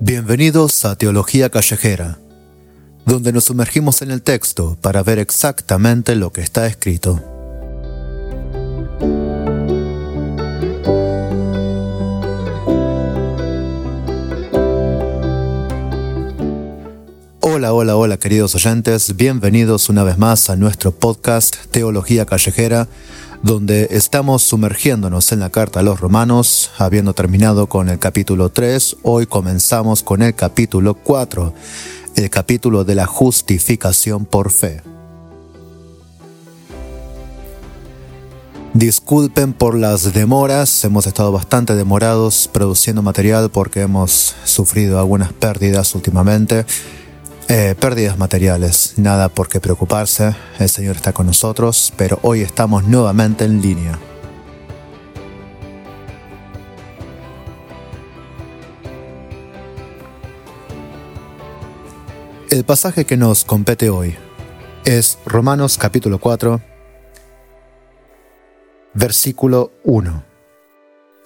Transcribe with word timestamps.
Bienvenidos 0.00 0.86
a 0.86 0.96
Teología 0.96 1.50
Callejera, 1.50 2.18
donde 3.04 3.34
nos 3.34 3.44
sumergimos 3.44 4.00
en 4.00 4.10
el 4.10 4.22
texto 4.22 4.78
para 4.80 5.02
ver 5.02 5.18
exactamente 5.18 6.14
lo 6.16 6.32
que 6.32 6.40
está 6.40 6.66
escrito. 6.66 7.29
Hola, 17.82 17.96
hola, 17.96 18.18
queridos 18.18 18.54
oyentes, 18.54 19.16
bienvenidos 19.16 19.88
una 19.88 20.02
vez 20.02 20.18
más 20.18 20.50
a 20.50 20.56
nuestro 20.56 20.92
podcast 20.92 21.56
Teología 21.70 22.26
Callejera, 22.26 22.88
donde 23.42 23.88
estamos 23.92 24.42
sumergiéndonos 24.42 25.32
en 25.32 25.40
la 25.40 25.48
carta 25.48 25.80
a 25.80 25.82
los 25.82 25.98
romanos, 25.98 26.72
habiendo 26.76 27.14
terminado 27.14 27.68
con 27.68 27.88
el 27.88 27.98
capítulo 27.98 28.50
3, 28.50 28.98
hoy 29.02 29.24
comenzamos 29.24 30.02
con 30.02 30.20
el 30.20 30.34
capítulo 30.34 30.92
4, 30.92 31.54
el 32.16 32.28
capítulo 32.28 32.84
de 32.84 32.96
la 32.96 33.06
justificación 33.06 34.26
por 34.26 34.52
fe. 34.52 34.82
Disculpen 38.74 39.54
por 39.54 39.74
las 39.74 40.12
demoras, 40.12 40.84
hemos 40.84 41.06
estado 41.06 41.32
bastante 41.32 41.74
demorados 41.74 42.50
produciendo 42.52 43.00
material 43.00 43.50
porque 43.50 43.80
hemos 43.80 44.34
sufrido 44.44 44.98
algunas 45.00 45.32
pérdidas 45.32 45.94
últimamente. 45.94 46.66
Eh, 47.52 47.74
pérdidas 47.74 48.16
materiales, 48.16 48.94
nada 48.96 49.28
por 49.28 49.48
qué 49.48 49.58
preocuparse, 49.58 50.36
el 50.60 50.68
Señor 50.68 50.94
está 50.94 51.12
con 51.12 51.26
nosotros, 51.26 51.92
pero 51.96 52.20
hoy 52.22 52.42
estamos 52.42 52.84
nuevamente 52.84 53.44
en 53.44 53.60
línea. 53.60 53.98
El 62.50 62.62
pasaje 62.62 63.04
que 63.04 63.16
nos 63.16 63.44
compete 63.44 63.90
hoy 63.90 64.14
es 64.84 65.18
Romanos 65.26 65.76
capítulo 65.76 66.20
4, 66.20 66.60
versículo 68.94 69.72
1. 69.82 70.22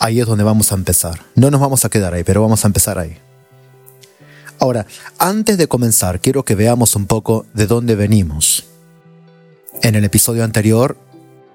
Ahí 0.00 0.20
es 0.20 0.26
donde 0.26 0.44
vamos 0.44 0.72
a 0.72 0.76
empezar. 0.76 1.20
No 1.34 1.50
nos 1.50 1.60
vamos 1.60 1.84
a 1.84 1.90
quedar 1.90 2.14
ahí, 2.14 2.24
pero 2.24 2.40
vamos 2.40 2.64
a 2.64 2.68
empezar 2.68 2.98
ahí. 2.98 3.18
Ahora, 4.58 4.86
antes 5.18 5.58
de 5.58 5.68
comenzar, 5.68 6.20
quiero 6.20 6.44
que 6.44 6.54
veamos 6.54 6.96
un 6.96 7.06
poco 7.06 7.46
de 7.54 7.66
dónde 7.66 7.94
venimos. 7.94 8.64
En 9.82 9.94
el 9.94 10.04
episodio 10.04 10.44
anterior, 10.44 10.96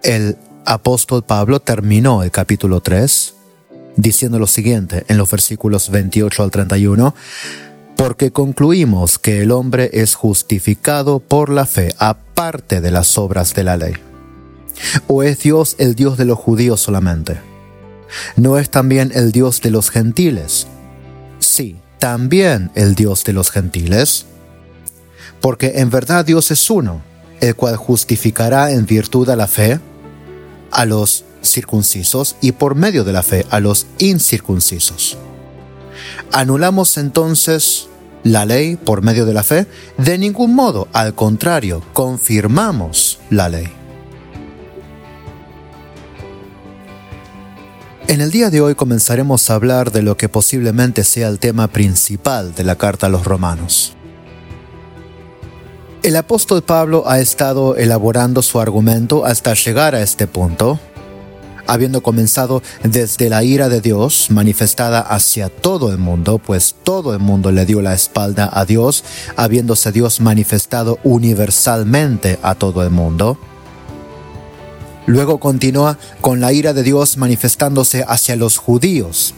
el 0.04 0.38
apóstol 0.66 1.24
Pablo 1.24 1.60
terminó 1.60 2.24
el 2.24 2.32
capítulo 2.32 2.82
3 2.82 3.34
diciendo 3.96 4.40
lo 4.40 4.48
siguiente 4.48 5.04
en 5.08 5.18
los 5.18 5.30
versículos 5.30 5.90
28 5.90 6.44
al 6.44 6.52
31, 6.52 7.16
porque 7.98 8.32
concluimos 8.32 9.20
que 9.20 9.42
el 9.42 9.52
hombre 9.52 9.90
es 9.94 10.16
justificado 10.16 11.20
por 11.20 11.50
la 11.50 11.66
fe 11.66 11.94
aparte 11.98 12.80
de 12.82 12.92
las 12.92 13.18
obras 13.18 13.54
de 13.54 13.64
la 13.64 13.78
ley. 13.78 13.94
¿O 15.08 15.24
es 15.24 15.40
Dios 15.40 15.76
el 15.80 15.96
Dios 15.96 16.18
de 16.18 16.26
los 16.26 16.40
judíos 16.40 16.80
solamente? 16.80 17.42
¿No 18.38 18.58
es 18.58 18.70
también 18.70 19.12
el 19.14 19.32
Dios 19.32 19.62
de 19.62 19.72
los 19.72 19.90
gentiles? 19.90 20.68
Sí, 21.40 21.78
también 22.00 22.72
el 22.76 22.96
Dios 22.96 23.24
de 23.24 23.34
los 23.34 23.52
gentiles? 23.52 24.26
Porque 25.42 25.80
en 25.80 25.90
verdad 25.90 26.26
Dios 26.26 26.52
es 26.52 26.70
uno, 26.70 27.02
el 27.42 27.56
cual 27.56 27.76
justificará 27.76 28.72
en 28.72 28.86
virtud 28.86 29.28
de 29.28 29.36
la 29.36 29.48
fe 29.48 29.80
a 30.72 30.86
los 30.86 31.26
circuncisos 31.42 32.36
y 32.42 32.52
por 32.52 32.76
medio 32.76 33.04
de 33.04 33.14
la 33.14 33.24
fe 33.24 33.46
a 33.50 33.60
los 33.60 33.88
incircuncisos. 33.98 35.18
¿Anulamos 36.32 36.98
entonces 36.98 37.88
la 38.24 38.46
ley 38.46 38.76
por 38.76 39.02
medio 39.02 39.26
de 39.26 39.34
la 39.34 39.44
fe? 39.44 39.68
De 39.98 40.18
ningún 40.18 40.56
modo, 40.56 40.88
al 40.94 41.16
contrario, 41.16 41.82
confirmamos 41.94 43.20
la 43.30 43.50
ley. 43.50 43.79
En 48.10 48.22
el 48.22 48.32
día 48.32 48.50
de 48.50 48.60
hoy 48.60 48.74
comenzaremos 48.74 49.48
a 49.52 49.54
hablar 49.54 49.92
de 49.92 50.02
lo 50.02 50.18
que 50.18 50.30
posiblemente 50.30 51.04
sea 51.04 51.28
el 51.28 51.38
tema 51.38 51.68
principal 51.68 52.56
de 52.56 52.64
la 52.64 52.76
carta 52.76 53.06
a 53.06 53.10
los 53.10 53.24
romanos. 53.24 53.94
El 56.02 56.16
apóstol 56.16 56.64
Pablo 56.64 57.04
ha 57.06 57.20
estado 57.20 57.76
elaborando 57.76 58.42
su 58.42 58.60
argumento 58.60 59.26
hasta 59.26 59.54
llegar 59.54 59.94
a 59.94 60.02
este 60.02 60.26
punto, 60.26 60.80
habiendo 61.68 62.02
comenzado 62.02 62.64
desde 62.82 63.30
la 63.30 63.44
ira 63.44 63.70
de 63.70 63.80
Dios 63.80 64.32
manifestada 64.32 65.02
hacia 65.02 65.50
todo 65.50 65.92
el 65.92 66.00
mundo, 66.00 66.40
pues 66.40 66.78
todo 66.82 67.14
el 67.14 67.20
mundo 67.20 67.52
le 67.52 67.68
dio 67.68 67.80
la 67.84 67.94
espalda 67.94 68.50
a 68.52 68.66
Dios, 68.66 69.04
habiéndose 69.36 69.92
Dios 69.92 70.20
manifestado 70.20 70.98
universalmente 71.04 72.40
a 72.42 72.56
todo 72.56 72.82
el 72.82 72.90
mundo 72.90 73.38
Luego 75.10 75.40
continúa 75.40 75.98
con 76.22 76.40
la 76.40 76.54
ira 76.54 76.72
de 76.72 76.84
Dios 76.84 77.18
manifestándose 77.18 78.06
hacia 78.08 78.36
los 78.36 78.58
judíos, 78.58 79.34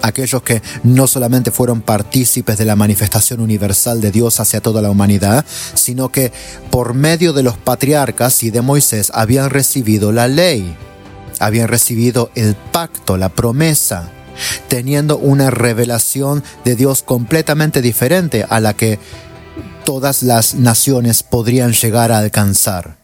aquellos 0.00 0.42
que 0.42 0.62
no 0.84 1.06
solamente 1.06 1.50
fueron 1.50 1.82
partícipes 1.82 2.56
de 2.56 2.64
la 2.64 2.74
manifestación 2.74 3.40
universal 3.40 4.00
de 4.00 4.10
Dios 4.10 4.40
hacia 4.40 4.62
toda 4.62 4.80
la 4.80 4.90
humanidad, 4.90 5.44
sino 5.74 6.08
que 6.08 6.32
por 6.70 6.94
medio 6.94 7.34
de 7.34 7.42
los 7.42 7.58
patriarcas 7.58 8.42
y 8.42 8.50
de 8.50 8.62
Moisés 8.62 9.12
habían 9.12 9.50
recibido 9.50 10.12
la 10.12 10.28
ley, 10.28 10.74
habían 11.40 11.68
recibido 11.68 12.30
el 12.34 12.54
pacto, 12.54 13.18
la 13.18 13.28
promesa, 13.28 14.10
teniendo 14.68 15.18
una 15.18 15.50
revelación 15.50 16.42
de 16.64 16.74
Dios 16.74 17.02
completamente 17.02 17.82
diferente 17.82 18.46
a 18.48 18.60
la 18.60 18.72
que 18.72 18.98
todas 19.84 20.22
las 20.22 20.54
naciones 20.54 21.22
podrían 21.22 21.74
llegar 21.74 22.12
a 22.12 22.18
alcanzar. 22.18 22.97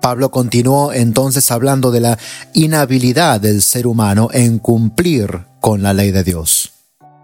Pablo 0.00 0.30
continuó 0.30 0.92
entonces 0.92 1.50
hablando 1.50 1.90
de 1.90 2.00
la 2.00 2.18
inhabilidad 2.54 3.40
del 3.40 3.62
ser 3.62 3.86
humano 3.86 4.28
en 4.32 4.58
cumplir 4.58 5.44
con 5.60 5.82
la 5.82 5.92
ley 5.92 6.10
de 6.10 6.24
Dios. 6.24 6.72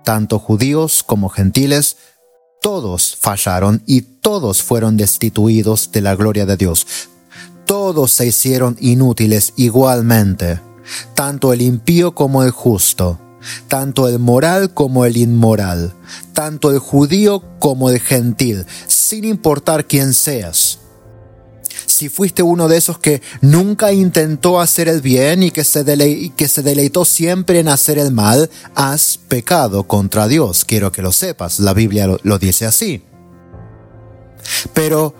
Tanto 0.04 0.38
judíos 0.38 1.02
como 1.02 1.30
gentiles, 1.30 1.96
todos 2.60 3.16
fallaron 3.18 3.82
y 3.86 4.02
todos 4.02 4.62
fueron 4.62 4.96
destituidos 4.96 5.90
de 5.90 6.02
la 6.02 6.14
gloria 6.14 6.44
de 6.46 6.56
Dios. 6.56 6.86
Todos 7.64 8.12
se 8.12 8.26
hicieron 8.26 8.76
inútiles 8.78 9.54
igualmente, 9.56 10.60
tanto 11.14 11.52
el 11.52 11.62
impío 11.62 12.14
como 12.14 12.44
el 12.44 12.50
justo, 12.50 13.18
tanto 13.68 14.06
el 14.06 14.18
moral 14.18 14.74
como 14.74 15.04
el 15.04 15.16
inmoral, 15.16 15.94
tanto 16.34 16.70
el 16.70 16.78
judío 16.78 17.42
como 17.58 17.90
el 17.90 18.00
gentil, 18.00 18.66
sin 18.86 19.24
importar 19.24 19.86
quién 19.86 20.12
seas 20.12 20.80
si 21.96 22.10
fuiste 22.10 22.42
uno 22.42 22.68
de 22.68 22.76
esos 22.76 22.98
que 22.98 23.22
nunca 23.40 23.90
intentó 23.90 24.60
hacer 24.60 24.86
el 24.86 25.00
bien 25.00 25.42
y 25.42 25.50
que 25.50 25.64
se, 25.64 25.82
deleitó 25.82 27.06
siempre 27.06 27.58
en 27.58 27.68
hacer 27.68 27.96
el 27.96 28.12
mal, 28.12 28.50
has 28.74 29.16
pecado 29.16 29.84
contra 29.84 30.28
Dios. 30.28 30.66
Quiero 30.66 30.92
que 30.92 31.00
lo 31.00 31.10
sepas, 31.10 31.58
la 31.58 31.72
Biblia 31.72 32.06
lo, 32.22 32.38
dice 32.38 32.66
así. 32.66 33.02
Pero 34.74 35.14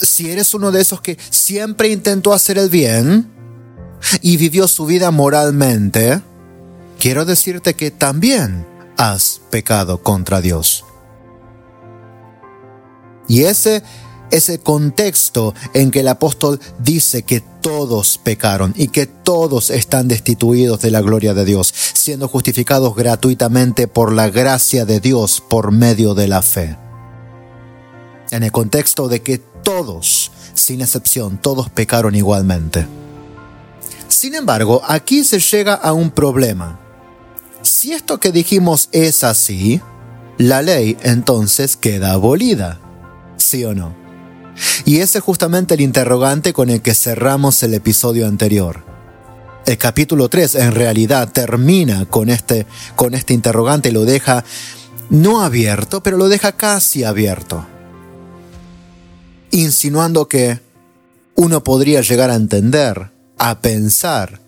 si 0.00 0.30
eres 0.30 0.54
uno 0.54 0.72
de 0.72 0.80
esos 0.80 1.02
que 1.02 1.18
siempre 1.28 1.90
intentó 1.90 2.32
hacer 2.32 2.56
el 2.56 2.70
bien 2.70 3.30
y 4.22 4.38
vivió 4.38 4.68
su 4.68 4.86
vida 4.86 5.10
moralmente, 5.10 6.22
quiero 6.98 7.26
decirte 7.26 7.74
que 7.74 7.90
también 7.90 8.66
has 8.96 9.42
pecado 9.50 10.02
contra 10.02 10.40
Dios. 10.40 10.86
Y 13.28 13.42
ese 13.42 13.82
ese 14.30 14.58
contexto 14.58 15.54
en 15.74 15.90
que 15.90 16.00
el 16.00 16.08
apóstol 16.08 16.60
dice 16.78 17.22
que 17.22 17.42
todos 17.60 18.18
pecaron 18.18 18.74
y 18.76 18.88
que 18.88 19.06
todos 19.06 19.70
están 19.70 20.08
destituidos 20.08 20.80
de 20.80 20.90
la 20.90 21.00
gloria 21.00 21.34
de 21.34 21.44
Dios, 21.44 21.72
siendo 21.94 22.28
justificados 22.28 22.94
gratuitamente 22.94 23.88
por 23.88 24.12
la 24.12 24.30
gracia 24.30 24.84
de 24.84 25.00
Dios 25.00 25.42
por 25.48 25.72
medio 25.72 26.14
de 26.14 26.28
la 26.28 26.42
fe. 26.42 26.76
En 28.30 28.42
el 28.42 28.52
contexto 28.52 29.08
de 29.08 29.22
que 29.22 29.38
todos, 29.38 30.30
sin 30.54 30.80
excepción, 30.80 31.38
todos 31.40 31.70
pecaron 31.70 32.14
igualmente. 32.14 32.86
Sin 34.08 34.34
embargo, 34.34 34.82
aquí 34.86 35.24
se 35.24 35.40
llega 35.40 35.74
a 35.74 35.92
un 35.92 36.10
problema. 36.10 36.80
Si 37.62 37.92
esto 37.92 38.18
que 38.18 38.30
dijimos 38.30 38.88
es 38.92 39.24
así, 39.24 39.80
la 40.38 40.62
ley 40.62 40.96
entonces 41.02 41.76
queda 41.76 42.12
abolida. 42.12 42.80
¿Sí 43.36 43.64
o 43.64 43.74
no? 43.74 44.05
Y 44.86 45.00
ese 45.00 45.18
es 45.18 45.24
justamente 45.24 45.74
el 45.74 45.80
interrogante 45.80 46.52
con 46.52 46.70
el 46.70 46.80
que 46.80 46.94
cerramos 46.94 47.60
el 47.64 47.74
episodio 47.74 48.28
anterior. 48.28 48.84
El 49.66 49.78
capítulo 49.78 50.28
3 50.28 50.54
en 50.54 50.72
realidad 50.72 51.32
termina 51.32 52.06
con 52.06 52.30
este, 52.30 52.66
con 52.94 53.14
este 53.14 53.34
interrogante, 53.34 53.90
lo 53.90 54.04
deja 54.04 54.44
no 55.10 55.42
abierto, 55.42 56.04
pero 56.04 56.16
lo 56.16 56.28
deja 56.28 56.52
casi 56.52 57.02
abierto. 57.02 57.66
insinuando 59.50 60.28
que 60.28 60.60
uno 61.34 61.64
podría 61.64 62.02
llegar 62.02 62.30
a 62.30 62.34
entender, 62.34 63.10
a 63.38 63.60
pensar, 63.60 64.40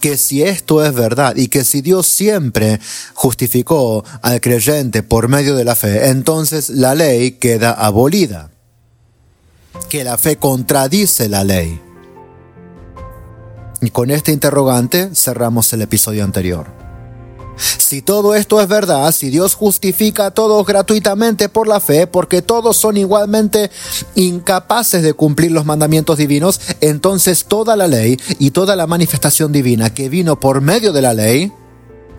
que 0.00 0.18
si 0.18 0.42
esto 0.42 0.84
es 0.84 0.92
verdad 0.92 1.36
y 1.36 1.48
que 1.48 1.64
si 1.64 1.80
Dios 1.80 2.06
siempre 2.06 2.80
justificó 3.14 4.04
al 4.22 4.40
creyente 4.40 5.02
por 5.02 5.28
medio 5.28 5.54
de 5.54 5.64
la 5.64 5.74
fe, 5.74 6.08
entonces 6.08 6.68
la 6.68 6.94
ley 6.94 7.32
queda 7.32 7.72
abolida. 7.72 8.50
Que 9.88 10.04
la 10.04 10.18
fe 10.18 10.36
contradice 10.36 11.28
la 11.28 11.44
ley. 11.44 11.80
Y 13.80 13.90
con 13.90 14.10
este 14.10 14.32
interrogante 14.32 15.10
cerramos 15.14 15.72
el 15.72 15.82
episodio 15.82 16.24
anterior. 16.24 16.66
Si 17.56 18.02
todo 18.02 18.34
esto 18.34 18.60
es 18.60 18.68
verdad, 18.68 19.12
si 19.12 19.30
Dios 19.30 19.54
justifica 19.54 20.26
a 20.26 20.30
todos 20.30 20.66
gratuitamente 20.66 21.48
por 21.48 21.66
la 21.66 21.80
fe, 21.80 22.06
porque 22.06 22.42
todos 22.42 22.76
son 22.76 22.96
igualmente 22.96 23.70
incapaces 24.14 25.02
de 25.02 25.14
cumplir 25.14 25.52
los 25.52 25.64
mandamientos 25.64 26.18
divinos, 26.18 26.60
entonces 26.80 27.46
toda 27.46 27.76
la 27.76 27.86
ley 27.86 28.18
y 28.38 28.50
toda 28.50 28.76
la 28.76 28.86
manifestación 28.86 29.52
divina 29.52 29.94
que 29.94 30.08
vino 30.08 30.38
por 30.38 30.60
medio 30.60 30.92
de 30.92 31.02
la 31.02 31.14
ley 31.14 31.52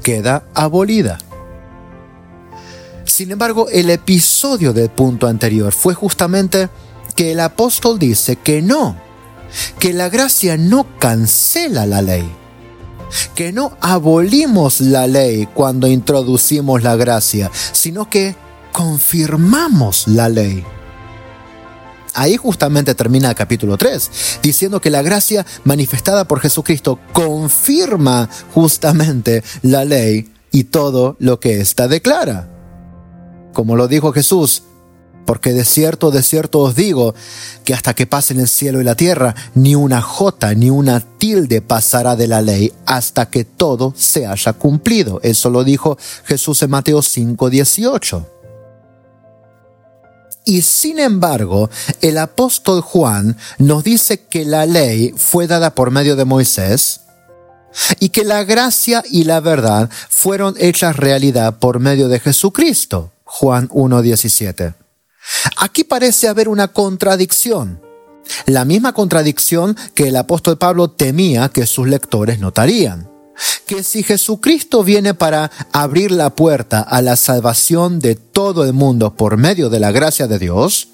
queda 0.01 0.45
abolida. 0.55 1.19
Sin 3.05 3.31
embargo, 3.31 3.67
el 3.69 3.89
episodio 3.89 4.73
del 4.73 4.89
punto 4.89 5.27
anterior 5.27 5.71
fue 5.71 5.93
justamente 5.93 6.69
que 7.17 7.33
el 7.33 7.41
apóstol 7.41 7.99
dice 7.99 8.37
que 8.37 8.61
no, 8.61 8.95
que 9.79 9.91
la 9.91 10.07
gracia 10.07 10.55
no 10.55 10.87
cancela 10.97 11.85
la 11.85 12.01
ley 12.01 12.31
que 13.35 13.51
no 13.51 13.77
abolimos 13.81 14.81
la 14.81 15.07
ley 15.07 15.47
cuando 15.53 15.87
introducimos 15.87 16.83
la 16.83 16.95
gracia, 16.95 17.49
sino 17.71 18.09
que 18.09 18.35
confirmamos 18.71 20.07
la 20.07 20.29
ley. 20.29 20.63
Ahí 22.13 22.35
justamente 22.35 22.95
termina 22.95 23.29
el 23.29 23.35
capítulo 23.35 23.77
3, 23.77 24.39
diciendo 24.41 24.81
que 24.81 24.89
la 24.89 25.03
gracia 25.03 25.45
manifestada 25.65 26.27
por 26.27 26.39
Jesucristo 26.39 26.99
confirma 27.13 28.27
justamente 28.53 29.43
la 29.61 29.85
ley 29.85 30.33
y 30.51 30.65
todo 30.65 31.15
lo 31.19 31.39
que 31.39 31.61
ésta 31.61 31.87
declara. 31.87 32.49
Como 33.53 33.75
lo 33.75 33.87
dijo 33.87 34.13
Jesús, 34.13 34.63
porque 35.27 35.51
de 35.51 35.65
cierto, 35.65 36.09
de 36.09 36.23
cierto 36.23 36.59
os 36.59 36.73
digo, 36.73 37.13
que 37.65 37.73
hasta 37.73 37.93
que 37.93 38.07
pasen 38.07 38.39
el 38.39 38.47
cielo 38.47 38.79
y 38.79 38.85
la 38.85 38.95
tierra, 38.95 39.35
ni 39.55 39.75
una 39.75 40.01
jota 40.01 40.53
ni 40.53 40.69
una 40.69 41.01
tilde 41.01 41.61
pasará 41.61 42.15
de 42.15 42.27
la 42.27 42.41
ley 42.41 42.71
hasta 42.85 43.29
que 43.29 43.43
todo 43.43 43.93
se 43.97 44.25
haya 44.25 44.53
cumplido. 44.53 45.19
Eso 45.23 45.49
lo 45.49 45.65
dijo 45.65 45.97
Jesús 46.23 46.63
en 46.63 46.69
Mateo 46.69 47.01
5, 47.01 47.49
18. 47.49 48.25
Y 50.45 50.61
sin 50.61 50.97
embargo, 50.97 51.69
el 51.99 52.19
apóstol 52.19 52.79
Juan 52.79 53.35
nos 53.57 53.83
dice 53.83 54.21
que 54.21 54.45
la 54.45 54.65
ley 54.65 55.13
fue 55.17 55.45
dada 55.45 55.75
por 55.75 55.91
medio 55.91 56.15
de 56.15 56.23
Moisés 56.23 57.01
y 57.99 58.09
que 58.09 58.23
la 58.23 58.45
gracia 58.45 59.03
y 59.11 59.25
la 59.25 59.41
verdad 59.41 59.89
fueron 60.07 60.55
hechas 60.57 60.95
realidad 60.95 61.59
por 61.59 61.81
medio 61.81 62.07
de 62.07 62.21
Jesucristo. 62.21 63.11
Juan 63.25 63.67
1.17. 63.67 64.86
Aquí 65.57 65.83
parece 65.83 66.27
haber 66.27 66.49
una 66.49 66.69
contradicción. 66.69 67.81
La 68.45 68.65
misma 68.65 68.93
contradicción 68.93 69.75
que 69.93 70.09
el 70.09 70.15
apóstol 70.15 70.57
Pablo 70.57 70.89
temía 70.89 71.49
que 71.49 71.65
sus 71.65 71.87
lectores 71.87 72.39
notarían. 72.39 73.09
Que 73.65 73.83
si 73.83 74.03
Jesucristo 74.03 74.83
viene 74.83 75.13
para 75.13 75.51
abrir 75.71 76.11
la 76.11 76.31
puerta 76.31 76.81
a 76.81 77.01
la 77.01 77.15
salvación 77.15 77.99
de 77.99 78.15
todo 78.15 78.63
el 78.63 78.73
mundo 78.73 79.15
por 79.15 79.37
medio 79.37 79.69
de 79.69 79.79
la 79.79 79.91
gracia 79.91 80.27
de 80.27 80.39
Dios, 80.39 80.89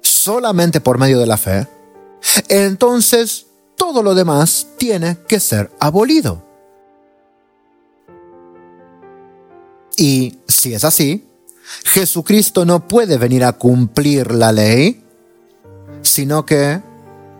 solamente 0.00 0.80
por 0.80 0.98
medio 0.98 1.18
de 1.18 1.26
la 1.26 1.36
fe, 1.36 1.66
entonces 2.48 3.46
todo 3.76 4.02
lo 4.02 4.14
demás 4.14 4.68
tiene 4.78 5.18
que 5.26 5.40
ser 5.40 5.70
abolido. 5.80 6.44
Y 9.96 10.38
si 10.48 10.74
es 10.74 10.84
así, 10.84 11.26
Jesucristo 11.84 12.64
no 12.64 12.86
puede 12.86 13.18
venir 13.18 13.44
a 13.44 13.52
cumplir 13.52 14.32
la 14.32 14.52
ley, 14.52 15.04
sino 16.02 16.44
que 16.44 16.80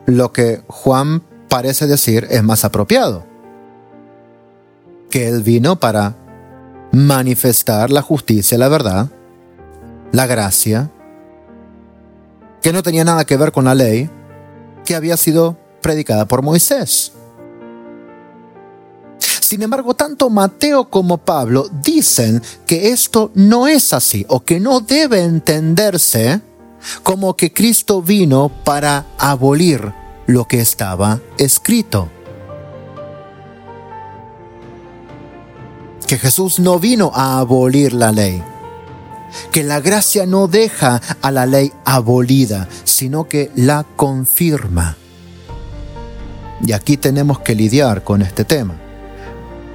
lo 0.07 0.33
que 0.33 0.63
Juan 0.69 1.23
parece 1.49 1.87
decir 1.87 2.27
es 2.31 2.43
más 2.43 2.65
apropiado. 2.65 3.27
Que 5.11 5.29
Él 5.29 5.43
vino 5.43 5.79
para 5.79 6.17
manifestar 6.93 7.91
la 7.91 8.03
justicia, 8.03 8.59
la 8.59 8.69
verdad, 8.69 9.11
la 10.13 10.27
gracia, 10.27 10.91
que 12.61 12.73
no 12.73 12.83
tenía 12.83 13.05
nada 13.05 13.25
que 13.25 13.37
ver 13.37 13.53
con 13.53 13.65
la 13.65 13.75
ley, 13.75 14.11
que 14.85 14.95
había 14.95 15.17
sido 15.17 15.57
predicada 15.81 16.27
por 16.27 16.43
Moisés. 16.43 17.13
Sin 19.53 19.63
embargo, 19.63 19.93
tanto 19.93 20.31
Mateo 20.31 20.89
como 20.89 21.19
Pablo 21.19 21.69
dicen 21.83 22.41
que 22.67 22.89
esto 22.89 23.31
no 23.35 23.69
es 23.69 23.93
así 23.93 24.25
o 24.31 24.41
que 24.41 24.59
no 24.59 24.81
debe 24.81 25.25
entenderse 25.25 26.41
como 27.03 27.37
que 27.37 27.53
Cristo 27.53 28.01
vino 28.01 28.51
para 28.65 29.05
abolir 29.19 29.93
lo 30.27 30.47
que 30.49 30.63
estaba 30.63 31.21
escrito. 31.37 32.09
Que 36.07 36.17
Jesús 36.17 36.59
no 36.59 36.79
vino 36.79 37.13
a 37.15 37.39
abolir 37.39 37.93
la 37.93 38.11
ley. 38.11 38.43
Que 39.51 39.65
la 39.65 39.81
gracia 39.81 40.25
no 40.25 40.49
deja 40.49 41.03
a 41.21 41.31
la 41.31 41.45
ley 41.45 41.75
abolida, 41.85 42.71
sino 42.85 43.29
que 43.29 43.51
la 43.55 43.85
confirma. 43.97 44.97
Y 46.67 46.73
aquí 46.73 46.97
tenemos 46.97 47.41
que 47.41 47.55
lidiar 47.55 48.03
con 48.03 48.23
este 48.23 48.47
tema 48.47 48.82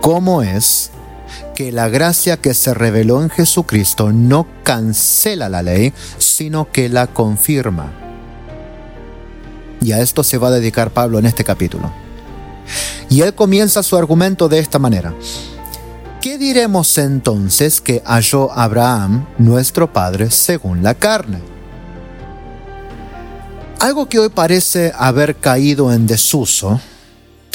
cómo 0.01 0.41
es 0.41 0.91
que 1.55 1.71
la 1.71 1.89
gracia 1.89 2.37
que 2.37 2.53
se 2.53 2.73
reveló 2.73 3.21
en 3.21 3.29
Jesucristo 3.29 4.11
no 4.11 4.47
cancela 4.63 5.49
la 5.49 5.63
ley, 5.63 5.93
sino 6.17 6.71
que 6.71 6.89
la 6.89 7.07
confirma. 7.07 7.91
Y 9.81 9.91
a 9.91 10.01
esto 10.01 10.23
se 10.23 10.37
va 10.37 10.49
a 10.49 10.51
dedicar 10.51 10.91
Pablo 10.91 11.19
en 11.19 11.25
este 11.25 11.43
capítulo. 11.43 11.91
Y 13.09 13.21
él 13.21 13.33
comienza 13.33 13.83
su 13.83 13.97
argumento 13.97 14.49
de 14.49 14.59
esta 14.59 14.79
manera. 14.79 15.13
¿Qué 16.21 16.37
diremos 16.37 16.97
entonces 16.97 17.79
que 17.79 18.01
halló 18.05 18.51
Abraham, 18.51 19.25
nuestro 19.37 19.91
padre, 19.91 20.29
según 20.29 20.83
la 20.83 20.93
carne? 20.93 21.39
Algo 23.79 24.09
que 24.09 24.19
hoy 24.19 24.29
parece 24.29 24.91
haber 24.97 25.35
caído 25.35 25.93
en 25.93 26.07
desuso 26.07 26.81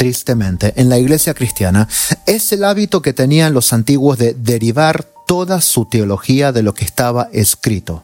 tristemente, 0.02 0.73
en 0.75 0.88
la 0.88 0.99
iglesia 0.99 1.32
cristiana 1.32 1.88
es 2.26 2.50
el 2.50 2.64
hábito 2.64 3.02
que 3.02 3.12
tenían 3.12 3.54
los 3.54 3.73
antiguos 3.73 4.18
de 4.18 4.35
derivar 4.35 5.04
toda 5.28 5.61
su 5.61 5.85
teología 5.85 6.50
de 6.50 6.64
lo 6.64 6.75
que 6.75 6.85
estaba 6.85 7.28
escrito. 7.32 8.02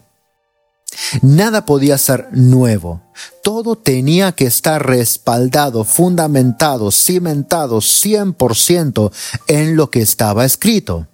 Nada 1.22 1.66
podía 1.66 1.98
ser 1.98 2.28
nuevo. 2.30 3.02
Todo 3.42 3.74
tenía 3.74 4.30
que 4.30 4.46
estar 4.46 4.86
respaldado, 4.86 5.82
fundamentado, 5.82 6.92
cimentado 6.92 7.78
100% 7.78 9.10
en 9.48 9.74
lo 9.74 9.90
que 9.90 10.00
estaba 10.00 10.44
escrito. 10.44 11.08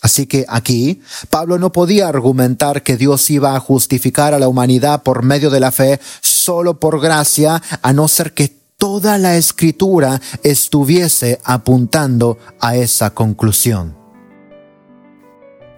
Así 0.00 0.26
que 0.26 0.46
aquí 0.48 1.02
Pablo 1.28 1.58
no 1.58 1.72
podía 1.72 2.08
argumentar 2.08 2.82
que 2.82 2.96
Dios 2.96 3.28
iba 3.28 3.54
a 3.54 3.60
justificar 3.60 4.32
a 4.32 4.38
la 4.38 4.48
humanidad 4.48 5.02
por 5.02 5.24
medio 5.24 5.50
de 5.50 5.60
la 5.60 5.72
fe 5.72 6.00
solo 6.22 6.80
por 6.80 7.02
gracia, 7.02 7.62
a 7.82 7.92
no 7.92 8.08
ser 8.08 8.32
que 8.32 8.57
toda 8.78 9.18
la 9.18 9.36
escritura 9.36 10.20
estuviese 10.44 11.40
apuntando 11.42 12.38
a 12.60 12.76
esa 12.76 13.10
conclusión. 13.10 13.96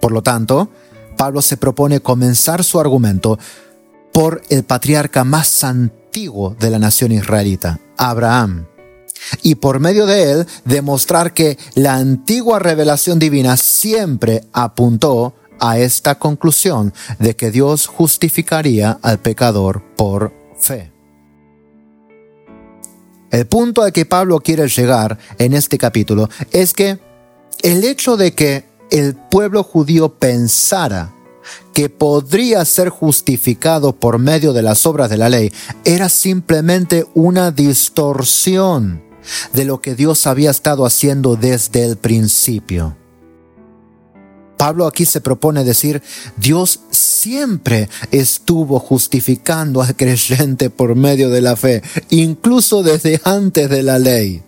Por 0.00 0.12
lo 0.12 0.22
tanto, 0.22 0.68
Pablo 1.16 1.40
se 1.40 1.56
propone 1.56 2.00
comenzar 2.00 2.62
su 2.62 2.78
argumento 2.78 3.38
por 4.12 4.42
el 4.50 4.64
patriarca 4.64 5.24
más 5.24 5.64
antiguo 5.64 6.54
de 6.60 6.70
la 6.70 6.78
nación 6.78 7.12
israelita, 7.12 7.80
Abraham, 7.96 8.66
y 9.42 9.54
por 9.54 9.80
medio 9.80 10.04
de 10.04 10.32
él 10.32 10.46
demostrar 10.66 11.32
que 11.32 11.58
la 11.74 11.94
antigua 11.94 12.58
revelación 12.58 13.18
divina 13.18 13.56
siempre 13.56 14.44
apuntó 14.52 15.34
a 15.58 15.78
esta 15.78 16.18
conclusión 16.18 16.92
de 17.18 17.34
que 17.34 17.50
Dios 17.50 17.86
justificaría 17.86 18.98
al 19.02 19.18
pecador 19.20 19.82
por 19.96 20.34
fe. 20.58 20.99
El 23.30 23.46
punto 23.46 23.82
al 23.82 23.92
que 23.92 24.06
Pablo 24.06 24.40
quiere 24.40 24.68
llegar 24.68 25.18
en 25.38 25.54
este 25.54 25.78
capítulo 25.78 26.28
es 26.52 26.72
que 26.72 26.98
el 27.62 27.84
hecho 27.84 28.16
de 28.16 28.32
que 28.32 28.64
el 28.90 29.14
pueblo 29.14 29.62
judío 29.62 30.14
pensara 30.14 31.12
que 31.72 31.88
podría 31.88 32.64
ser 32.64 32.88
justificado 32.88 33.94
por 33.94 34.18
medio 34.18 34.52
de 34.52 34.62
las 34.62 34.84
obras 34.86 35.10
de 35.10 35.16
la 35.16 35.28
ley 35.28 35.52
era 35.84 36.08
simplemente 36.08 37.06
una 37.14 37.50
distorsión 37.50 39.02
de 39.52 39.64
lo 39.64 39.80
que 39.80 39.94
Dios 39.94 40.26
había 40.26 40.50
estado 40.50 40.84
haciendo 40.84 41.36
desde 41.36 41.84
el 41.84 41.96
principio. 41.96 42.96
Pablo 44.60 44.86
aquí 44.86 45.06
se 45.06 45.22
propone 45.22 45.64
decir, 45.64 46.02
Dios 46.36 46.80
siempre 46.90 47.88
estuvo 48.10 48.78
justificando 48.78 49.80
al 49.80 49.96
creyente 49.96 50.68
por 50.68 50.96
medio 50.96 51.30
de 51.30 51.40
la 51.40 51.56
fe, 51.56 51.80
incluso 52.10 52.82
desde 52.82 53.22
antes 53.24 53.70
de 53.70 53.82
la 53.82 53.98
ley. 53.98 54.42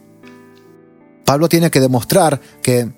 Pablo 1.25 1.49
tiene 1.49 1.71
que 1.71 1.81
demostrar 1.81 2.43
que 2.63 2.93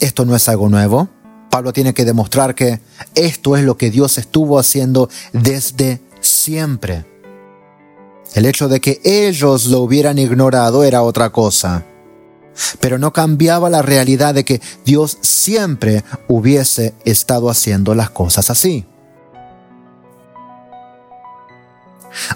esto 0.00 0.24
no 0.24 0.34
es 0.34 0.48
algo 0.48 0.68
nuevo. 0.68 1.08
Pablo 1.52 1.72
tiene 1.72 1.94
que 1.94 2.04
demostrar 2.04 2.56
que 2.56 2.80
esto 3.14 3.56
es 3.56 3.62
lo 3.62 3.76
que 3.76 3.92
Dios 3.92 4.18
estuvo 4.18 4.58
haciendo 4.58 5.08
desde 5.32 6.00
siempre. 6.20 7.06
El 8.34 8.44
hecho 8.46 8.66
de 8.66 8.80
que 8.80 9.00
ellos 9.04 9.66
lo 9.66 9.82
hubieran 9.82 10.18
ignorado 10.18 10.82
era 10.82 11.04
otra 11.04 11.30
cosa 11.30 11.84
pero 12.80 12.98
no 12.98 13.12
cambiaba 13.12 13.70
la 13.70 13.82
realidad 13.82 14.34
de 14.34 14.44
que 14.44 14.60
Dios 14.84 15.18
siempre 15.20 16.04
hubiese 16.28 16.94
estado 17.04 17.50
haciendo 17.50 17.94
las 17.94 18.10
cosas 18.10 18.50
así. 18.50 18.86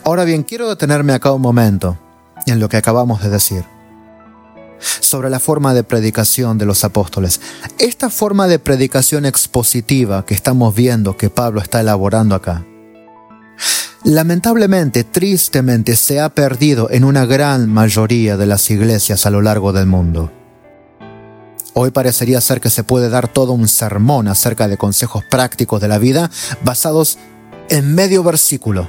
Ahora 0.05 0.25
bien, 0.25 0.43
quiero 0.43 0.69
detenerme 0.69 1.13
acá 1.15 1.33
un 1.33 1.43
momento 1.43 1.99
en 2.47 2.61
lo 2.61 2.69
que 2.69 2.77
acabamos 2.77 3.23
de 3.23 3.31
decir 3.31 3.65
sobre 5.01 5.31
la 5.31 5.41
forma 5.41 5.75
de 5.75 5.85
predicación 5.85 6.59
de 6.59 6.67
los 6.67 6.85
apóstoles. 6.85 7.41
Esta 7.79 8.11
forma 8.11 8.47
de 8.47 8.59
predicación 8.59 9.27
expositiva 9.27 10.25
que 10.25 10.35
estamos 10.35 10.75
viendo 10.75 11.17
que 11.17 11.31
Pablo 11.31 11.61
está 11.61 11.81
elaborando 11.81 12.35
acá, 12.35 12.65
lamentablemente, 14.05 15.05
tristemente, 15.05 15.97
se 15.97 16.21
ha 16.21 16.29
perdido 16.31 16.91
en 16.91 17.05
una 17.05 17.27
gran 17.27 17.69
mayoría 17.69 18.37
de 18.37 18.47
las 18.47 18.71
iglesias 18.71 19.27
a 19.27 19.31
lo 19.31 19.43
largo 19.43 19.73
del 19.73 19.87
mundo. 19.87 20.33
Hoy 21.75 21.91
parecería 21.91 22.41
ser 22.41 22.61
que 22.61 22.71
se 22.71 22.85
puede 22.85 23.09
dar 23.09 23.29
todo 23.29 23.53
un 23.53 23.69
sermón 23.69 24.29
acerca 24.29 24.69
de 24.69 24.77
consejos 24.77 25.25
prácticos 25.25 25.81
de 25.81 25.89
la 25.89 25.99
vida 25.99 26.31
basados 26.65 27.19
en 27.69 27.95
medio 27.95 28.25
versículo, 28.25 28.89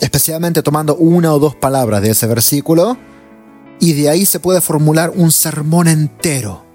especialmente 0.00 0.62
tomando 0.62 0.94
una 0.96 1.32
o 1.34 1.38
dos 1.38 1.56
palabras 1.56 2.02
de 2.02 2.10
ese 2.10 2.26
versículo, 2.26 2.96
y 3.80 3.94
de 3.94 4.08
ahí 4.08 4.24
se 4.24 4.40
puede 4.40 4.60
formular 4.60 5.12
un 5.14 5.32
sermón 5.32 5.88
entero 5.88 6.67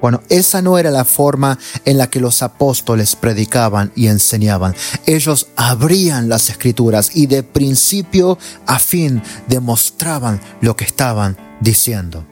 bueno, 0.00 0.22
esa 0.28 0.62
no 0.62 0.78
era 0.78 0.90
la 0.90 1.04
forma 1.04 1.58
en 1.84 1.98
la 1.98 2.08
que 2.08 2.20
los 2.20 2.42
apóstoles 2.42 3.16
predicaban 3.16 3.92
y 3.94 4.06
enseñaban. 4.06 4.74
Ellos 5.06 5.48
abrían 5.56 6.28
las 6.28 6.50
escrituras 6.50 7.10
y 7.14 7.26
de 7.26 7.42
principio 7.42 8.38
a 8.66 8.78
fin 8.78 9.22
demostraban 9.48 10.40
lo 10.60 10.76
que 10.76 10.84
estaban 10.84 11.36
diciendo. 11.60 12.24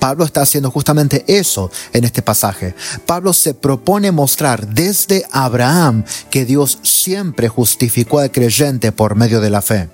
Pablo 0.00 0.24
está 0.24 0.40
haciendo 0.40 0.70
justamente 0.70 1.24
eso 1.28 1.70
en 1.92 2.04
este 2.04 2.22
pasaje. 2.22 2.74
Pablo 3.06 3.32
se 3.32 3.54
propone 3.54 4.10
mostrar 4.10 4.66
desde 4.66 5.26
Abraham 5.30 6.04
que 6.30 6.46
Dios 6.46 6.78
siempre 6.82 7.48
justificó 7.48 8.18
al 8.18 8.32
creyente 8.32 8.92
por 8.92 9.14
medio 9.14 9.40
de 9.40 9.50
la 9.50 9.60
fe. 9.60 9.90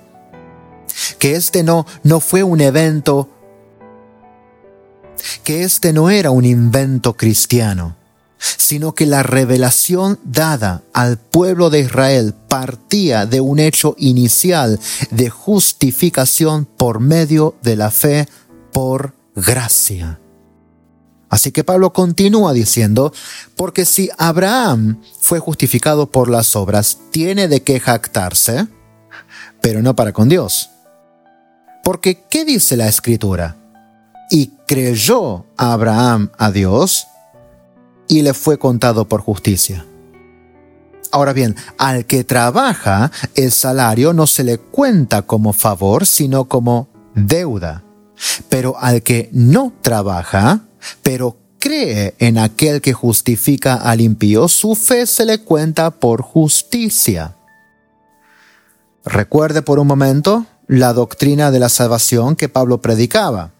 Que 1.19 1.35
este 1.35 1.61
no, 1.61 1.85
no 2.03 2.21
fue 2.21 2.41
un 2.41 2.61
evento 2.61 3.36
que 5.43 5.63
este 5.63 5.93
no 5.93 6.09
era 6.09 6.31
un 6.31 6.45
invento 6.45 7.15
cristiano, 7.15 7.95
sino 8.39 8.93
que 8.93 9.05
la 9.05 9.23
revelación 9.23 10.19
dada 10.23 10.83
al 10.93 11.17
pueblo 11.17 11.69
de 11.69 11.81
Israel 11.81 12.33
partía 12.47 13.25
de 13.25 13.41
un 13.41 13.59
hecho 13.59 13.95
inicial 13.97 14.79
de 15.11 15.29
justificación 15.29 16.65
por 16.65 16.99
medio 16.99 17.55
de 17.63 17.75
la 17.75 17.91
fe 17.91 18.27
por 18.71 19.13
gracia. 19.35 20.19
Así 21.29 21.51
que 21.51 21.63
Pablo 21.63 21.91
continúa 21.91 22.53
diciendo, 22.53 23.11
porque 23.55 23.85
si 23.85 24.09
Abraham 24.17 25.01
fue 25.19 25.39
justificado 25.39 26.09
por 26.09 26.29
las 26.29 26.55
obras, 26.55 26.99
tiene 27.11 27.47
de 27.47 27.63
qué 27.63 27.79
jactarse, 27.79 28.67
pero 29.61 29.81
no 29.81 29.95
para 29.95 30.13
con 30.13 30.29
Dios. 30.29 30.69
Porque, 31.83 32.23
¿qué 32.29 32.45
dice 32.45 32.77
la 32.77 32.87
escritura? 32.87 33.57
Y 34.29 34.51
creyó 34.67 35.45
Abraham 35.57 36.31
a 36.37 36.51
Dios 36.51 37.07
y 38.07 38.21
le 38.21 38.33
fue 38.33 38.57
contado 38.57 39.07
por 39.07 39.21
justicia. 39.21 39.85
Ahora 41.11 41.33
bien, 41.33 41.55
al 41.77 42.05
que 42.05 42.23
trabaja, 42.23 43.11
el 43.35 43.51
salario 43.51 44.13
no 44.13 44.27
se 44.27 44.43
le 44.43 44.57
cuenta 44.57 45.21
como 45.21 45.53
favor, 45.53 46.05
sino 46.05 46.45
como 46.45 46.89
deuda. 47.15 47.83
Pero 48.49 48.77
al 48.77 49.03
que 49.03 49.29
no 49.31 49.73
trabaja, 49.81 50.61
pero 51.03 51.37
cree 51.59 52.15
en 52.19 52.37
aquel 52.37 52.81
que 52.81 52.93
justifica 52.93 53.75
al 53.75 54.01
impío, 54.01 54.47
su 54.47 54.75
fe 54.75 55.05
se 55.05 55.25
le 55.25 55.39
cuenta 55.39 55.91
por 55.91 56.21
justicia. 56.21 57.35
Recuerde 59.05 59.61
por 59.61 59.79
un 59.79 59.87
momento 59.87 60.45
la 60.67 60.91
doctrina 60.91 61.51
de 61.51 61.59
la 61.59 61.69
salvación 61.69 62.35
que 62.35 62.49
Pablo 62.49 62.81
predicaba 62.81 63.51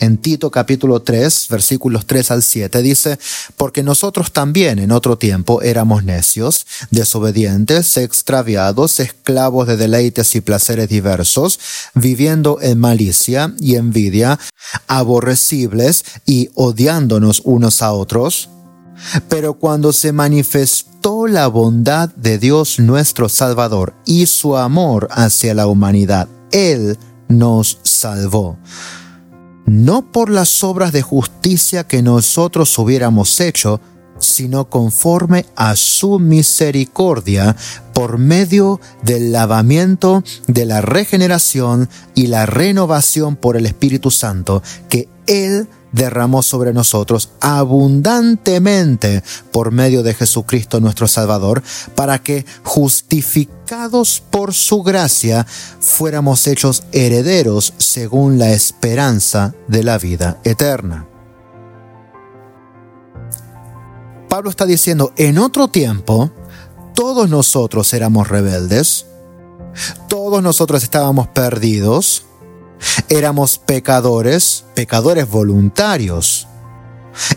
en 0.00 0.16
Tito 0.16 0.50
capítulo 0.50 1.02
3, 1.02 1.46
versículos 1.50 2.06
3 2.06 2.30
al 2.30 2.42
7, 2.42 2.82
dice, 2.82 3.18
porque 3.56 3.82
nosotros 3.82 4.32
también 4.32 4.78
en 4.78 4.92
otro 4.92 5.18
tiempo 5.18 5.62
éramos 5.62 6.04
necios, 6.04 6.66
desobedientes, 6.90 7.96
extraviados, 7.98 8.98
esclavos 8.98 9.68
de 9.68 9.76
deleites 9.76 10.34
y 10.34 10.40
placeres 10.40 10.88
diversos, 10.88 11.60
viviendo 11.94 12.58
en 12.62 12.78
malicia 12.78 13.54
y 13.60 13.76
envidia, 13.76 14.38
aborrecibles 14.88 16.04
y 16.24 16.50
odiándonos 16.54 17.42
unos 17.44 17.82
a 17.82 17.92
otros. 17.92 18.48
Pero 19.28 19.54
cuando 19.54 19.92
se 19.92 20.12
manifestó 20.12 21.26
la 21.26 21.46
bondad 21.46 22.10
de 22.16 22.38
Dios 22.38 22.78
nuestro 22.78 23.28
Salvador 23.28 23.94
y 24.04 24.26
su 24.26 24.56
amor 24.56 25.08
hacia 25.10 25.54
la 25.54 25.66
humanidad, 25.66 26.28
Él 26.52 26.98
nos 27.28 27.78
salvó 27.82 28.58
no 29.70 30.10
por 30.10 30.30
las 30.30 30.64
obras 30.64 30.90
de 30.90 31.00
justicia 31.00 31.86
que 31.86 32.02
nosotros 32.02 32.76
hubiéramos 32.76 33.38
hecho, 33.38 33.80
sino 34.18 34.68
conforme 34.68 35.46
a 35.54 35.76
su 35.76 36.18
misericordia 36.18 37.54
por 37.94 38.18
medio 38.18 38.80
del 39.04 39.30
lavamiento 39.30 40.24
de 40.48 40.66
la 40.66 40.80
regeneración 40.80 41.88
y 42.16 42.26
la 42.26 42.46
renovación 42.46 43.36
por 43.36 43.56
el 43.56 43.64
Espíritu 43.64 44.10
Santo 44.10 44.60
que 44.88 45.08
Él 45.28 45.68
derramó 45.92 46.42
sobre 46.42 46.72
nosotros 46.72 47.30
abundantemente 47.40 49.22
por 49.52 49.72
medio 49.72 50.02
de 50.02 50.14
Jesucristo 50.14 50.80
nuestro 50.80 51.08
Salvador, 51.08 51.62
para 51.94 52.22
que, 52.22 52.44
justificados 52.62 54.22
por 54.30 54.54
su 54.54 54.82
gracia, 54.82 55.46
fuéramos 55.80 56.46
hechos 56.46 56.84
herederos 56.92 57.74
según 57.78 58.38
la 58.38 58.52
esperanza 58.52 59.54
de 59.68 59.82
la 59.82 59.98
vida 59.98 60.38
eterna. 60.44 61.06
Pablo 64.28 64.50
está 64.50 64.64
diciendo, 64.64 65.12
en 65.16 65.38
otro 65.38 65.68
tiempo, 65.68 66.30
todos 66.94 67.28
nosotros 67.28 67.92
éramos 67.94 68.28
rebeldes, 68.28 69.06
todos 70.08 70.42
nosotros 70.42 70.82
estábamos 70.82 71.28
perdidos, 71.28 72.26
Éramos 73.08 73.58
pecadores, 73.58 74.64
pecadores 74.74 75.28
voluntarios, 75.28 76.46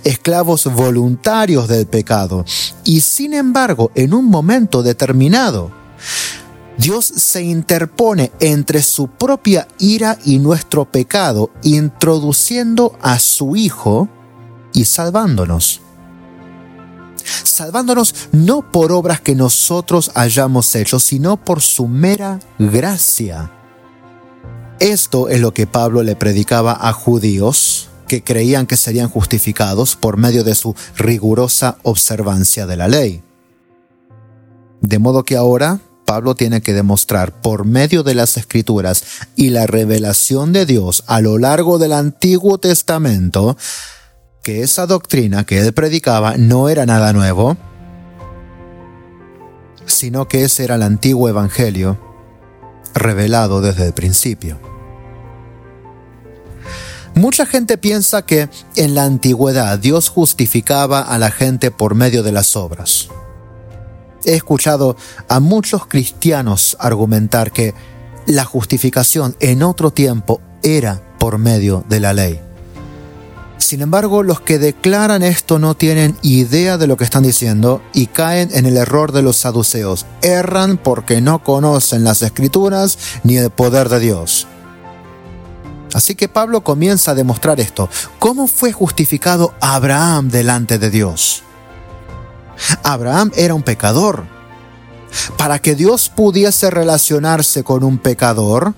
esclavos 0.03 0.65
voluntarios 0.65 1.67
del 1.67 1.85
pecado. 1.87 2.45
Y 2.83 3.01
sin 3.01 3.33
embargo, 3.33 3.91
en 3.95 4.13
un 4.13 4.25
momento 4.25 4.83
determinado, 4.83 5.71
Dios 6.77 7.05
se 7.05 7.43
interpone 7.43 8.31
entre 8.39 8.81
su 8.81 9.07
propia 9.07 9.67
ira 9.77 10.17
y 10.25 10.39
nuestro 10.39 10.85
pecado, 10.85 11.51
introduciendo 11.61 12.97
a 13.01 13.19
su 13.19 13.55
Hijo 13.55 14.09
y 14.73 14.85
salvándonos. 14.85 15.81
Salvándonos 17.43 18.15
no 18.31 18.71
por 18.71 18.91
obras 18.91 19.21
que 19.21 19.35
nosotros 19.35 20.11
hayamos 20.15 20.73
hecho, 20.75 20.99
sino 20.99 21.37
por 21.37 21.61
su 21.61 21.87
mera 21.87 22.39
gracia. 22.57 23.51
Esto 24.83 25.29
es 25.29 25.39
lo 25.39 25.53
que 25.53 25.65
Pablo 25.65 26.03
le 26.03 26.17
predicaba 26.17 26.77
a 26.77 26.91
judíos 26.91 27.87
que 28.05 28.21
creían 28.21 28.67
que 28.67 28.75
serían 28.75 29.07
justificados 29.07 29.95
por 29.95 30.17
medio 30.17 30.43
de 30.43 30.55
su 30.55 30.75
rigurosa 30.97 31.77
observancia 31.83 32.67
de 32.67 32.75
la 32.75 32.89
ley. 32.89 33.23
De 34.81 34.99
modo 34.99 35.23
que 35.23 35.37
ahora 35.37 35.79
Pablo 36.05 36.35
tiene 36.35 36.59
que 36.61 36.73
demostrar 36.73 37.39
por 37.41 37.63
medio 37.63 38.03
de 38.03 38.13
las 38.13 38.35
escrituras 38.35 39.05
y 39.37 39.51
la 39.51 39.67
revelación 39.67 40.51
de 40.51 40.65
Dios 40.65 41.05
a 41.07 41.21
lo 41.21 41.37
largo 41.37 41.79
del 41.79 41.93
Antiguo 41.93 42.57
Testamento 42.57 43.55
que 44.43 44.63
esa 44.63 44.85
doctrina 44.85 45.45
que 45.45 45.59
él 45.59 45.71
predicaba 45.71 46.35
no 46.35 46.67
era 46.67 46.85
nada 46.85 47.13
nuevo, 47.13 47.55
sino 49.85 50.27
que 50.27 50.43
ese 50.43 50.65
era 50.65 50.75
el 50.75 50.83
antiguo 50.83 51.29
Evangelio 51.29 51.97
revelado 52.93 53.61
desde 53.61 53.87
el 53.87 53.93
principio. 53.93 54.72
Mucha 57.15 57.45
gente 57.45 57.77
piensa 57.77 58.25
que 58.25 58.49
en 58.75 58.95
la 58.95 59.03
antigüedad 59.03 59.77
Dios 59.77 60.09
justificaba 60.09 61.01
a 61.01 61.19
la 61.19 61.29
gente 61.29 61.69
por 61.69 61.93
medio 61.93 62.23
de 62.23 62.31
las 62.31 62.55
obras. 62.55 63.09
He 64.25 64.35
escuchado 64.35 64.95
a 65.27 65.39
muchos 65.39 65.85
cristianos 65.85 66.75
argumentar 66.79 67.51
que 67.51 67.73
la 68.25 68.45
justificación 68.45 69.35
en 69.39 69.61
otro 69.63 69.91
tiempo 69.91 70.41
era 70.63 71.01
por 71.19 71.37
medio 71.37 71.83
de 71.87 71.99
la 71.99 72.13
ley. 72.13 72.39
Sin 73.57 73.81
embargo, 73.81 74.23
los 74.23 74.41
que 74.41 74.59
declaran 74.59 75.23
esto 75.23 75.59
no 75.59 75.75
tienen 75.75 76.17
idea 76.21 76.77
de 76.77 76.87
lo 76.87 76.97
que 76.97 77.03
están 77.05 77.23
diciendo 77.23 77.81
y 77.93 78.07
caen 78.07 78.49
en 78.53 78.65
el 78.65 78.75
error 78.75 79.11
de 79.11 79.21
los 79.21 79.37
saduceos. 79.37 80.05
Erran 80.21 80.77
porque 80.77 81.21
no 81.21 81.43
conocen 81.43 82.03
las 82.03 82.21
escrituras 82.23 82.97
ni 83.23 83.37
el 83.37 83.51
poder 83.51 83.87
de 83.89 83.99
Dios. 83.99 84.47
Así 85.93 86.15
que 86.15 86.27
Pablo 86.27 86.63
comienza 86.63 87.11
a 87.11 87.15
demostrar 87.15 87.59
esto. 87.59 87.89
¿Cómo 88.19 88.47
fue 88.47 88.71
justificado 88.71 89.53
Abraham 89.61 90.29
delante 90.29 90.79
de 90.79 90.89
Dios? 90.89 91.43
Abraham 92.83 93.31
era 93.35 93.53
un 93.53 93.63
pecador. 93.63 94.25
Para 95.37 95.59
que 95.59 95.75
Dios 95.75 96.09
pudiese 96.09 96.71
relacionarse 96.71 97.63
con 97.63 97.83
un 97.83 97.99
pecador 97.99 98.73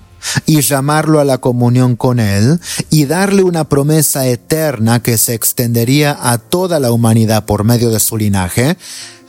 y 0.46 0.62
llamarlo 0.62 1.20
a 1.20 1.26
la 1.26 1.38
comunión 1.38 1.96
con 1.96 2.20
Él 2.20 2.60
y 2.90 3.06
darle 3.06 3.44
una 3.44 3.70
promesa 3.70 4.28
eterna 4.28 5.02
que 5.02 5.18
se 5.18 5.34
extendería 5.34 6.18
a 6.20 6.38
toda 6.38 6.80
la 6.80 6.92
humanidad 6.92 7.46
por 7.46 7.64
medio 7.64 7.90
de 7.90 8.00
su 8.00 8.18
linaje, 8.18 8.78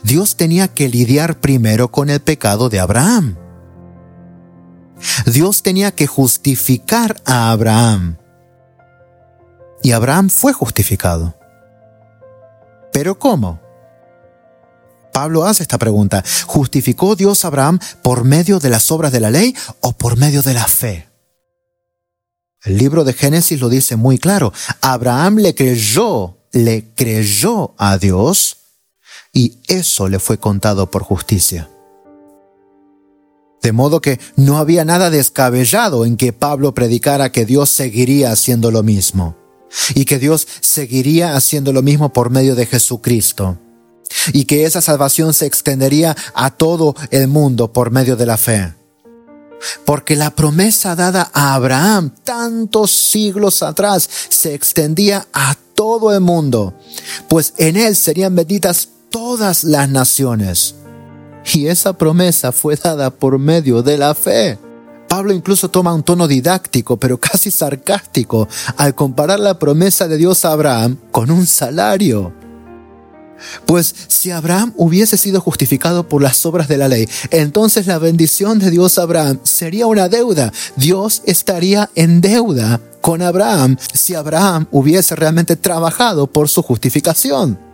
Dios 0.03 0.35
tenía 0.35 0.67
que 0.67 0.89
lidiar 0.89 1.39
primero 1.39 1.91
con 1.91 2.09
el 2.09 2.19
pecado 2.19 2.69
de 2.69 2.79
Abraham. 2.79 3.46
Dios 5.27 5.61
tenía 5.61 5.91
que 5.91 6.07
justificar 6.07 7.21
a 7.25 7.51
Abraham. 7.51 8.17
Y 9.83 9.91
Abraham 9.91 10.29
fue 10.29 10.53
justificado. 10.53 11.35
¿Pero 12.93 13.19
cómo? 13.19 13.59
Pablo 15.11 15.43
hace 15.43 15.63
esta 15.63 15.77
pregunta. 15.77 16.23
¿Justificó 16.45 17.17
Dios 17.17 17.43
a 17.43 17.49
Abraham 17.49 17.79
por 18.01 18.23
medio 18.23 18.59
de 18.59 18.69
las 18.69 18.89
obras 18.89 19.11
de 19.11 19.19
la 19.19 19.29
ley 19.29 19.53
o 19.81 19.91
por 19.91 20.17
medio 20.17 20.41
de 20.41 20.53
la 20.53 20.65
fe? 20.65 21.09
El 22.63 22.77
libro 22.77 23.03
de 23.03 23.11
Génesis 23.11 23.59
lo 23.59 23.67
dice 23.67 23.97
muy 23.97 24.19
claro. 24.19 24.53
Abraham 24.79 25.39
le 25.39 25.53
creyó, 25.53 26.37
le 26.53 26.93
creyó 26.95 27.75
a 27.77 27.97
Dios 27.97 28.57
y 29.33 29.57
eso 29.67 30.07
le 30.07 30.19
fue 30.19 30.37
contado 30.37 30.89
por 30.89 31.03
justicia. 31.03 31.69
De 33.67 33.73
modo 33.73 33.99
que 33.99 34.17
no 34.37 34.59
había 34.59 34.85
nada 34.85 35.09
descabellado 35.09 36.05
en 36.05 36.15
que 36.15 36.31
Pablo 36.31 36.73
predicara 36.73 37.33
que 37.33 37.45
Dios 37.45 37.69
seguiría 37.69 38.31
haciendo 38.31 38.71
lo 38.71 38.81
mismo 38.81 39.35
y 39.93 40.05
que 40.05 40.19
Dios 40.19 40.47
seguiría 40.61 41.35
haciendo 41.35 41.73
lo 41.73 41.81
mismo 41.81 42.13
por 42.13 42.29
medio 42.29 42.55
de 42.55 42.65
Jesucristo 42.65 43.57
y 44.31 44.45
que 44.45 44.63
esa 44.63 44.79
salvación 44.79 45.33
se 45.33 45.47
extendería 45.47 46.15
a 46.33 46.51
todo 46.51 46.95
el 47.11 47.27
mundo 47.27 47.73
por 47.73 47.91
medio 47.91 48.15
de 48.15 48.25
la 48.25 48.37
fe. 48.37 48.73
Porque 49.83 50.15
la 50.15 50.33
promesa 50.33 50.95
dada 50.95 51.29
a 51.33 51.53
Abraham 51.53 52.13
tantos 52.23 52.91
siglos 52.91 53.63
atrás 53.63 54.09
se 54.29 54.53
extendía 54.53 55.27
a 55.33 55.57
todo 55.75 56.13
el 56.13 56.21
mundo, 56.21 56.73
pues 57.27 57.53
en 57.57 57.75
él 57.75 57.97
serían 57.97 58.33
benditas 58.33 58.87
todas 59.09 59.65
las 59.65 59.89
naciones. 59.89 60.75
Y 61.53 61.67
esa 61.67 61.93
promesa 61.93 62.51
fue 62.51 62.75
dada 62.75 63.09
por 63.09 63.39
medio 63.39 63.81
de 63.81 63.97
la 63.97 64.13
fe. 64.13 64.57
Pablo 65.07 65.33
incluso 65.33 65.69
toma 65.69 65.93
un 65.93 66.03
tono 66.03 66.27
didáctico, 66.27 66.97
pero 66.97 67.17
casi 67.17 67.49
sarcástico, 67.51 68.47
al 68.75 68.93
comparar 68.93 69.39
la 69.39 69.57
promesa 69.57 70.07
de 70.07 70.17
Dios 70.17 70.43
a 70.43 70.51
Abraham 70.51 70.97
con 71.11 71.31
un 71.31 71.45
salario. 71.45 72.33
Pues 73.65 73.93
si 74.07 74.31
Abraham 74.31 74.73
hubiese 74.75 75.15
sido 75.15 75.39
justificado 75.39 76.07
por 76.07 76.21
las 76.21 76.45
obras 76.45 76.67
de 76.67 76.77
la 76.77 76.87
ley, 76.87 77.07
entonces 77.29 77.87
la 77.87 77.99
bendición 77.99 78.59
de 78.59 78.71
Dios 78.71 78.97
a 78.97 79.03
Abraham 79.03 79.39
sería 79.43 79.87
una 79.87 80.09
deuda. 80.09 80.51
Dios 80.75 81.21
estaría 81.25 81.89
en 81.95 82.19
deuda 82.19 82.81
con 82.99 83.21
Abraham 83.21 83.77
si 83.93 84.15
Abraham 84.15 84.67
hubiese 84.71 85.15
realmente 85.15 85.55
trabajado 85.55 86.27
por 86.27 86.49
su 86.49 86.61
justificación. 86.63 87.66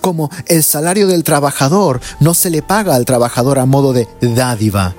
Como 0.00 0.30
el 0.46 0.62
salario 0.62 1.06
del 1.06 1.24
trabajador 1.24 2.00
no 2.20 2.34
se 2.34 2.50
le 2.50 2.62
paga 2.62 2.94
al 2.94 3.04
trabajador 3.04 3.58
a 3.58 3.66
modo 3.66 3.92
de 3.92 4.08
dádiva, 4.20 4.94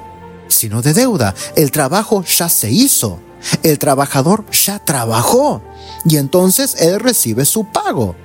sino 0.47 0.81
de 0.81 0.93
deuda. 0.93 1.33
El 1.55 1.71
trabajo 1.71 2.23
ya 2.23 2.49
se 2.49 2.69
hizo. 2.71 3.19
El 3.63 3.79
trabajador 3.79 4.49
ya 4.51 4.79
trabajó 4.79 5.61
y 6.05 6.17
entonces 6.17 6.75
él 6.81 6.99
recibe 6.99 7.45
su 7.45 7.65
pago. 7.65 8.15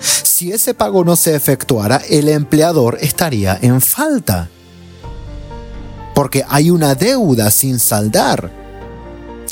Si 0.00 0.52
ese 0.52 0.74
pago 0.74 1.04
no 1.04 1.16
se 1.16 1.34
efectuara, 1.34 2.00
el 2.08 2.28
empleador 2.28 2.98
estaría 3.00 3.58
en 3.60 3.80
falta. 3.80 4.48
Porque 6.14 6.44
hay 6.48 6.70
una 6.70 6.94
deuda 6.94 7.50
sin 7.50 7.78
saldar. 7.78 8.50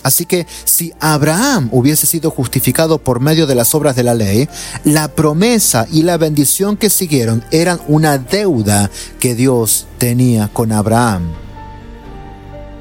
Así 0.07 0.25
que 0.25 0.47
si 0.65 0.93
Abraham 1.01 1.69
hubiese 1.73 2.07
sido 2.07 2.31
justificado 2.31 2.99
por 2.99 3.19
medio 3.19 3.49
de 3.49 3.57
las 3.57 3.75
obras 3.75 3.97
de 3.97 4.05
la 4.05 4.15
ley, 4.15 4.49
la 4.85 5.09
promesa 5.09 5.89
y 5.91 6.03
la 6.03 6.17
bendición 6.17 6.77
que 6.77 6.91
siguieron 6.91 7.45
eran 7.51 7.81
una 7.89 8.17
deuda 8.17 8.89
que 9.19 9.35
Dios 9.35 9.89
tenía 9.99 10.47
con 10.47 10.71
Abraham. 10.71 11.33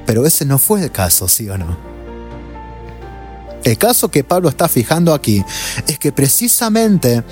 Pero 0.06 0.28
ese 0.28 0.46
no 0.46 0.60
fue 0.60 0.84
el 0.84 0.92
caso, 0.92 1.28
¿sí 1.28 1.50
o 1.50 1.58
no? 1.58 1.76
El 3.64 3.80
caso 3.80 4.12
que 4.12 4.24
Pablo 4.24 4.48
está 4.48 4.68
fijando 4.68 5.12
aquí 5.12 5.44
es 5.88 5.98
que 5.98 6.12
precisamente 6.12 7.24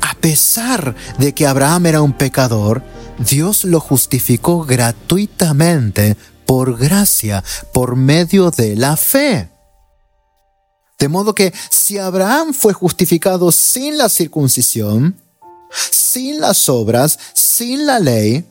a 0.00 0.14
pesar 0.16 0.96
de 1.18 1.32
que 1.32 1.46
Abraham 1.46 1.86
era 1.86 2.02
un 2.02 2.14
pecador, 2.14 2.82
Dios 3.20 3.62
lo 3.62 3.78
justificó 3.78 4.64
gratuitamente 4.64 6.16
por 6.46 6.76
gracia, 6.78 7.42
por 7.72 7.96
medio 7.96 8.50
de 8.50 8.76
la 8.76 8.96
fe. 8.96 9.50
De 10.98 11.08
modo 11.08 11.34
que 11.34 11.52
si 11.70 11.98
Abraham 11.98 12.54
fue 12.54 12.72
justificado 12.72 13.50
sin 13.52 13.98
la 13.98 14.08
circuncisión, 14.08 15.20
sin 15.90 16.40
las 16.40 16.68
obras, 16.68 17.18
sin 17.34 17.86
la 17.86 17.98
ley, 17.98 18.44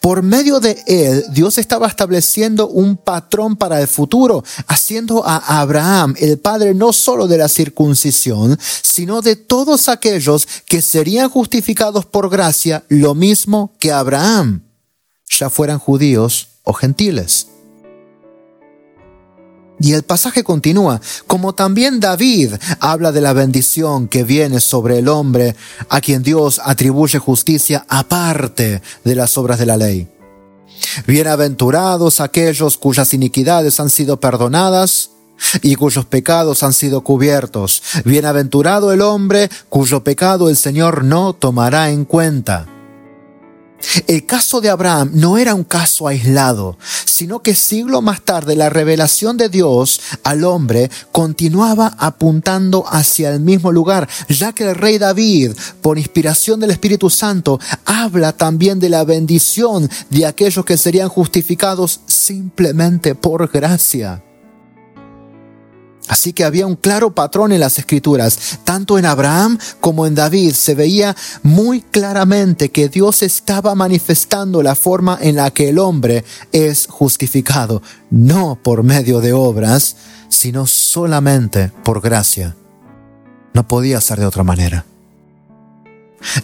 por 0.00 0.22
medio 0.22 0.58
de 0.58 0.82
él, 0.86 1.24
Dios 1.30 1.56
estaba 1.58 1.86
estableciendo 1.86 2.66
un 2.68 2.96
patrón 2.96 3.56
para 3.56 3.80
el 3.80 3.86
futuro, 3.86 4.42
haciendo 4.66 5.24
a 5.24 5.60
Abraham 5.60 6.14
el 6.18 6.38
padre 6.38 6.74
no 6.74 6.92
solo 6.92 7.28
de 7.28 7.38
la 7.38 7.48
circuncisión, 7.48 8.58
sino 8.82 9.22
de 9.22 9.36
todos 9.36 9.88
aquellos 9.88 10.48
que 10.66 10.82
serían 10.82 11.28
justificados 11.30 12.06
por 12.06 12.28
gracia, 12.28 12.84
lo 12.88 13.14
mismo 13.14 13.72
que 13.78 13.92
Abraham, 13.92 14.62
ya 15.28 15.48
fueran 15.48 15.78
judíos 15.78 16.48
o 16.68 16.74
gentiles. 16.74 17.48
Y 19.80 19.92
el 19.92 20.02
pasaje 20.02 20.44
continúa, 20.44 21.00
como 21.26 21.54
también 21.54 22.00
David 22.00 22.54
habla 22.80 23.10
de 23.12 23.20
la 23.20 23.32
bendición 23.32 24.08
que 24.08 24.24
viene 24.24 24.60
sobre 24.60 24.98
el 24.98 25.08
hombre 25.08 25.54
a 25.88 26.00
quien 26.00 26.22
Dios 26.22 26.60
atribuye 26.62 27.18
justicia 27.18 27.86
aparte 27.88 28.82
de 29.04 29.14
las 29.14 29.38
obras 29.38 29.58
de 29.58 29.66
la 29.66 29.76
ley. 29.76 30.08
Bienaventurados 31.06 32.20
aquellos 32.20 32.76
cuyas 32.76 33.14
iniquidades 33.14 33.78
han 33.80 33.88
sido 33.88 34.18
perdonadas 34.18 35.10
y 35.62 35.76
cuyos 35.76 36.04
pecados 36.04 36.64
han 36.64 36.72
sido 36.72 37.02
cubiertos. 37.02 37.82
Bienaventurado 38.04 38.92
el 38.92 39.00
hombre 39.00 39.48
cuyo 39.68 40.02
pecado 40.02 40.50
el 40.50 40.56
Señor 40.56 41.04
no 41.04 41.32
tomará 41.32 41.90
en 41.90 42.04
cuenta. 42.04 42.66
El 44.06 44.26
caso 44.26 44.60
de 44.60 44.70
Abraham 44.70 45.10
no 45.14 45.38
era 45.38 45.54
un 45.54 45.64
caso 45.64 46.08
aislado, 46.08 46.76
sino 47.04 47.40
que 47.42 47.54
siglo 47.54 48.02
más 48.02 48.22
tarde 48.22 48.56
la 48.56 48.70
revelación 48.70 49.36
de 49.36 49.48
Dios 49.48 50.00
al 50.24 50.44
hombre 50.44 50.90
continuaba 51.12 51.94
apuntando 51.98 52.84
hacia 52.88 53.30
el 53.30 53.40
mismo 53.40 53.72
lugar, 53.72 54.08
ya 54.28 54.52
que 54.52 54.68
el 54.68 54.74
rey 54.74 54.98
David, 54.98 55.52
por 55.80 55.98
inspiración 55.98 56.60
del 56.60 56.70
Espíritu 56.70 57.08
Santo, 57.08 57.60
habla 57.84 58.32
también 58.32 58.80
de 58.80 58.88
la 58.88 59.04
bendición 59.04 59.88
de 60.10 60.26
aquellos 60.26 60.64
que 60.64 60.76
serían 60.76 61.08
justificados 61.08 62.00
simplemente 62.06 63.14
por 63.14 63.50
gracia. 63.50 64.22
Así 66.08 66.32
que 66.32 66.44
había 66.44 66.66
un 66.66 66.76
claro 66.76 67.14
patrón 67.14 67.52
en 67.52 67.60
las 67.60 67.78
escrituras. 67.78 68.58
Tanto 68.64 68.98
en 68.98 69.06
Abraham 69.06 69.58
como 69.80 70.06
en 70.06 70.14
David 70.14 70.54
se 70.54 70.74
veía 70.74 71.14
muy 71.42 71.82
claramente 71.82 72.70
que 72.70 72.88
Dios 72.88 73.22
estaba 73.22 73.74
manifestando 73.74 74.62
la 74.62 74.74
forma 74.74 75.18
en 75.20 75.36
la 75.36 75.50
que 75.50 75.68
el 75.68 75.78
hombre 75.78 76.24
es 76.52 76.86
justificado, 76.88 77.82
no 78.10 78.58
por 78.62 78.82
medio 78.82 79.20
de 79.20 79.32
obras, 79.32 79.96
sino 80.28 80.66
solamente 80.66 81.72
por 81.84 82.00
gracia. 82.00 82.56
No 83.52 83.68
podía 83.68 84.00
ser 84.00 84.18
de 84.18 84.26
otra 84.26 84.44
manera. 84.44 84.84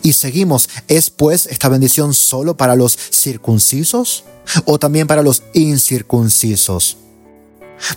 Y 0.03 0.12
seguimos, 0.12 0.68
¿es 0.88 1.11
pues 1.11 1.46
esta 1.46 1.68
bendición 1.68 2.14
solo 2.14 2.57
para 2.57 2.77
los 2.77 2.96
circuncisos 2.96 4.24
o 4.66 4.79
también 4.79 5.07
para 5.07 5.22
los 5.22 5.42
incircuncisos? 5.53 6.96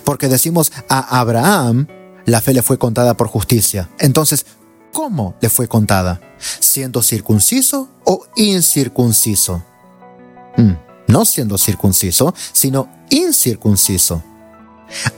Porque 0.04 0.28
decimos 0.28 0.72
a 0.88 1.20
Abraham, 1.20 1.86
la 2.26 2.40
fe 2.40 2.52
le 2.54 2.62
fue 2.62 2.78
contada 2.78 3.16
por 3.16 3.28
justicia. 3.28 3.88
Entonces, 3.98 4.46
¿cómo 4.92 5.34
le 5.40 5.48
fue 5.48 5.68
contada? 5.68 6.20
¿Siendo 6.38 7.02
circunciso 7.02 7.88
o 8.04 8.26
incircunciso? 8.36 9.64
Mm, 10.56 10.72
no 11.08 11.24
siendo 11.24 11.56
circunciso, 11.56 12.34
sino 12.52 12.88
incircunciso. 13.10 14.22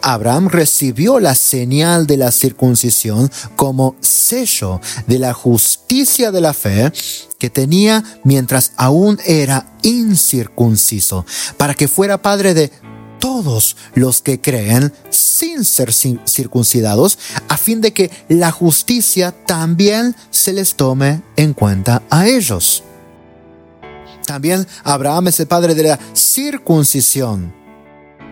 Abraham 0.02 0.48
recibió 0.48 1.20
la 1.20 1.34
señal 1.34 2.06
de 2.06 2.16
la 2.16 2.32
circuncisión 2.32 3.30
como 3.56 3.96
sello 4.00 4.80
de 5.06 5.18
la 5.18 5.32
justicia 5.32 6.32
de 6.32 6.40
la 6.40 6.52
fe 6.52 6.92
que 7.38 7.50
tenía 7.50 8.02
mientras 8.24 8.72
aún 8.76 9.18
era 9.24 9.72
incircunciso, 9.82 11.24
para 11.56 11.74
que 11.74 11.88
fuera 11.88 12.20
padre 12.20 12.54
de 12.54 12.70
todos 13.20 13.76
los 13.94 14.20
que 14.22 14.40
creen 14.40 14.92
sin 15.10 15.64
ser 15.64 15.92
circuncidados, 15.92 17.18
a 17.48 17.56
fin 17.56 17.80
de 17.80 17.92
que 17.92 18.10
la 18.28 18.50
justicia 18.50 19.30
también 19.46 20.16
se 20.30 20.52
les 20.52 20.74
tome 20.74 21.22
en 21.36 21.54
cuenta 21.54 22.02
a 22.10 22.26
ellos. 22.26 22.82
También 24.26 24.66
Abraham 24.82 25.28
es 25.28 25.38
el 25.38 25.46
padre 25.46 25.74
de 25.74 25.84
la 25.84 25.98
circuncisión 26.14 27.52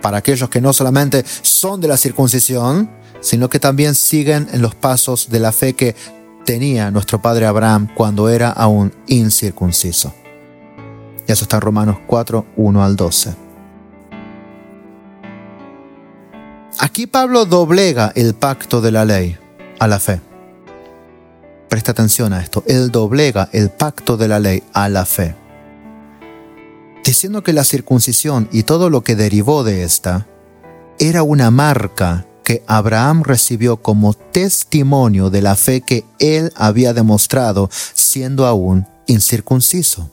para 0.03 0.19
aquellos 0.19 0.49
que 0.49 0.61
no 0.61 0.73
solamente 0.73 1.25
son 1.43 1.81
de 1.81 1.89
la 1.89 1.97
circuncisión, 1.97 2.91
sino 3.21 3.49
que 3.49 3.59
también 3.59 3.95
siguen 3.95 4.49
en 4.53 4.63
los 4.63 4.75
pasos 4.75 5.29
de 5.29 5.41
la 5.41 5.53
fe 5.53 5.75
que 5.75 5.95
tenía 6.45 6.91
nuestro 6.91 7.21
padre 7.21 7.47
Abraham 7.47 7.89
cuando 7.95 8.29
era 8.29 8.51
aún 8.51 8.93
incircunciso. 9.07 10.15
Y 11.27 11.33
eso 11.33 11.45
está 11.45 11.57
en 11.57 11.63
Romanos 11.63 11.99
4, 12.07 12.47
1 12.57 12.85
al 12.85 12.97
12. 12.97 13.48
Aquí 16.79 17.07
Pablo 17.07 17.45
doblega 17.45 18.13
el 18.15 18.35
pacto 18.35 18.81
de 18.81 18.93
la 18.93 19.05
ley 19.05 19.37
a 19.79 19.87
la 19.87 19.99
fe. 19.99 20.21
Presta 21.69 21.93
atención 21.93 22.33
a 22.33 22.41
esto. 22.41 22.63
Él 22.67 22.91
doblega 22.91 23.49
el 23.53 23.71
pacto 23.71 24.17
de 24.17 24.29
la 24.29 24.39
ley 24.39 24.63
a 24.73 24.89
la 24.89 25.05
fe 25.05 25.35
diciendo 27.09 27.43
que 27.43 27.55
la 27.55 27.65
circuncisión 27.65 28.51
y 28.53 28.65
todo 28.65 28.91
lo 28.91 29.03
que 29.03 29.17
derivó 29.17 29.65
de 29.65 29.83
esta 29.83 30.27
era 30.99 31.23
una 31.23 31.51
marca 31.51 32.27
que 32.45 32.63
Abraham 32.67 33.23
recibió 33.23 33.79
como 33.79 34.13
testimonio 34.13 35.31
de 35.31 35.41
la 35.41 35.57
fe 35.57 35.81
que 35.81 36.05
él 36.19 36.53
había 36.55 36.93
demostrado 36.93 37.71
siendo 37.73 38.45
aún 38.45 38.87
incircunciso. 39.07 40.11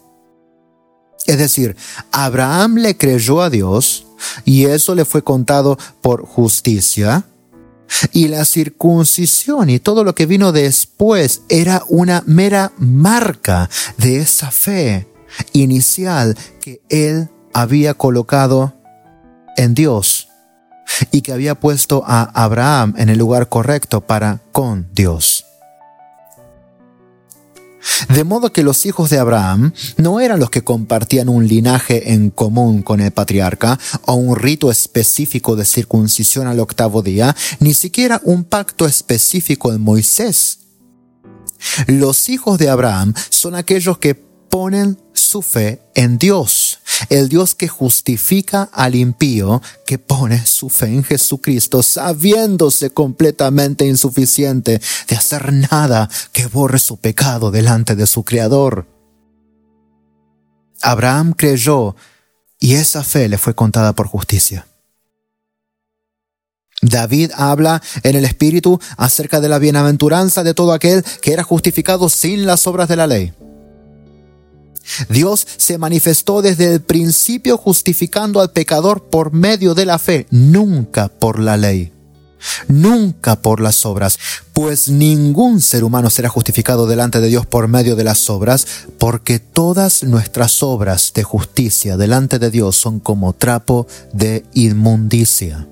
Es 1.25 1.37
decir, 1.37 1.75
Abraham 2.13 2.75
le 2.75 2.95
creyó 2.95 3.41
a 3.41 3.49
Dios 3.49 4.04
y 4.43 4.65
eso 4.65 4.95
le 4.95 5.05
fue 5.05 5.23
contado 5.23 5.77
por 6.01 6.25
justicia. 6.25 7.25
Y 8.11 8.27
la 8.27 8.45
circuncisión 8.45 9.69
y 9.69 9.79
todo 9.79 10.03
lo 10.03 10.15
que 10.15 10.25
vino 10.25 10.51
después 10.51 11.43
era 11.49 11.83
una 11.87 12.23
mera 12.25 12.71
marca 12.77 13.69
de 13.97 14.17
esa 14.17 14.49
fe 14.51 15.07
inicial 15.53 16.35
que 16.61 16.81
él 16.89 17.29
había 17.53 17.93
colocado 17.93 18.73
en 19.55 19.73
Dios 19.75 20.29
y 21.11 21.21
que 21.21 21.31
había 21.31 21.55
puesto 21.55 22.03
a 22.05 22.23
Abraham 22.23 22.95
en 22.97 23.09
el 23.09 23.17
lugar 23.17 23.49
correcto 23.49 24.01
para 24.01 24.41
con 24.51 24.87
Dios. 24.93 25.44
De 28.09 28.23
modo 28.23 28.51
que 28.51 28.63
los 28.63 28.85
hijos 28.85 29.09
de 29.09 29.19
Abraham 29.19 29.73
no 29.97 30.19
eran 30.19 30.39
los 30.39 30.49
que 30.49 30.63
compartían 30.63 31.29
un 31.29 31.47
linaje 31.47 32.13
en 32.13 32.29
común 32.29 32.81
con 32.81 33.01
el 33.01 33.11
patriarca 33.11 33.79
o 34.05 34.13
un 34.15 34.35
rito 34.35 34.71
específico 34.71 35.55
de 35.55 35.65
circuncisión 35.65 36.47
al 36.47 36.59
octavo 36.59 37.01
día, 37.01 37.35
ni 37.59 37.73
siquiera 37.73 38.21
un 38.23 38.43
pacto 38.43 38.85
específico 38.85 39.73
en 39.73 39.81
Moisés. 39.81 40.59
Los 41.87 42.29
hijos 42.29 42.57
de 42.57 42.69
Abraham 42.69 43.13
son 43.29 43.55
aquellos 43.55 43.97
que 43.97 44.15
ponen 44.15 44.97
su 45.13 45.41
fe 45.41 45.81
en 45.95 46.17
Dios, 46.17 46.64
el 47.09 47.29
Dios 47.29 47.55
que 47.55 47.67
justifica 47.67 48.69
al 48.73 48.95
impío, 48.95 49.61
que 49.85 49.97
pone 49.97 50.45
su 50.45 50.69
fe 50.69 50.87
en 50.87 51.03
Jesucristo, 51.03 51.83
sabiéndose 51.83 52.89
completamente 52.89 53.85
insuficiente 53.85 54.81
de 55.07 55.15
hacer 55.15 55.53
nada 55.53 56.09
que 56.31 56.47
borre 56.47 56.79
su 56.79 56.97
pecado 56.97 57.51
delante 57.51 57.95
de 57.95 58.07
su 58.07 58.23
Creador. 58.23 58.87
Abraham 60.81 61.33
creyó 61.33 61.95
y 62.59 62.75
esa 62.75 63.03
fe 63.03 63.27
le 63.29 63.37
fue 63.37 63.55
contada 63.55 63.93
por 63.93 64.07
justicia. 64.07 64.67
David 66.81 67.31
habla 67.35 67.81
en 68.03 68.15
el 68.15 68.25
Espíritu 68.25 68.79
acerca 68.97 69.39
de 69.39 69.49
la 69.49 69.59
bienaventuranza 69.59 70.43
de 70.43 70.53
todo 70.53 70.73
aquel 70.73 71.03
que 71.21 71.33
era 71.33 71.43
justificado 71.43 72.09
sin 72.09 72.45
las 72.45 72.67
obras 72.67 72.87
de 72.87 72.95
la 72.95 73.07
ley. 73.07 73.33
Dios 75.09 75.45
se 75.57 75.77
manifestó 75.77 76.41
desde 76.41 76.73
el 76.73 76.81
principio 76.81 77.57
justificando 77.57 78.41
al 78.41 78.51
pecador 78.51 79.03
por 79.03 79.33
medio 79.33 79.73
de 79.73 79.85
la 79.85 79.99
fe, 79.99 80.27
nunca 80.29 81.07
por 81.07 81.39
la 81.39 81.57
ley, 81.57 81.91
nunca 82.67 83.41
por 83.41 83.61
las 83.61 83.85
obras, 83.85 84.19
pues 84.53 84.87
ningún 84.89 85.61
ser 85.61 85.83
humano 85.83 86.09
será 86.09 86.29
justificado 86.29 86.87
delante 86.87 87.19
de 87.21 87.27
Dios 87.27 87.45
por 87.45 87.67
medio 87.67 87.95
de 87.95 88.03
las 88.03 88.29
obras, 88.29 88.67
porque 88.97 89.39
todas 89.39 90.03
nuestras 90.03 90.61
obras 90.63 91.11
de 91.13 91.23
justicia 91.23 91.97
delante 91.97 92.39
de 92.39 92.51
Dios 92.51 92.75
son 92.75 92.99
como 92.99 93.33
trapo 93.33 93.87
de 94.13 94.45
inmundicia. 94.53 95.67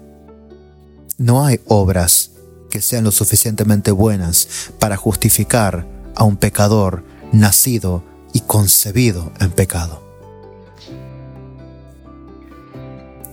No 1.17 1.45
hay 1.45 1.59
obras 1.67 2.31
que 2.69 2.81
sean 2.81 3.03
lo 3.03 3.11
suficientemente 3.11 3.91
buenas 3.91 4.47
para 4.79 4.97
justificar 4.97 5.87
a 6.15 6.23
un 6.23 6.37
pecador 6.37 7.03
nacido 7.31 8.03
y 8.33 8.41
concebido 8.41 9.31
en 9.39 9.51
pecado. 9.51 10.01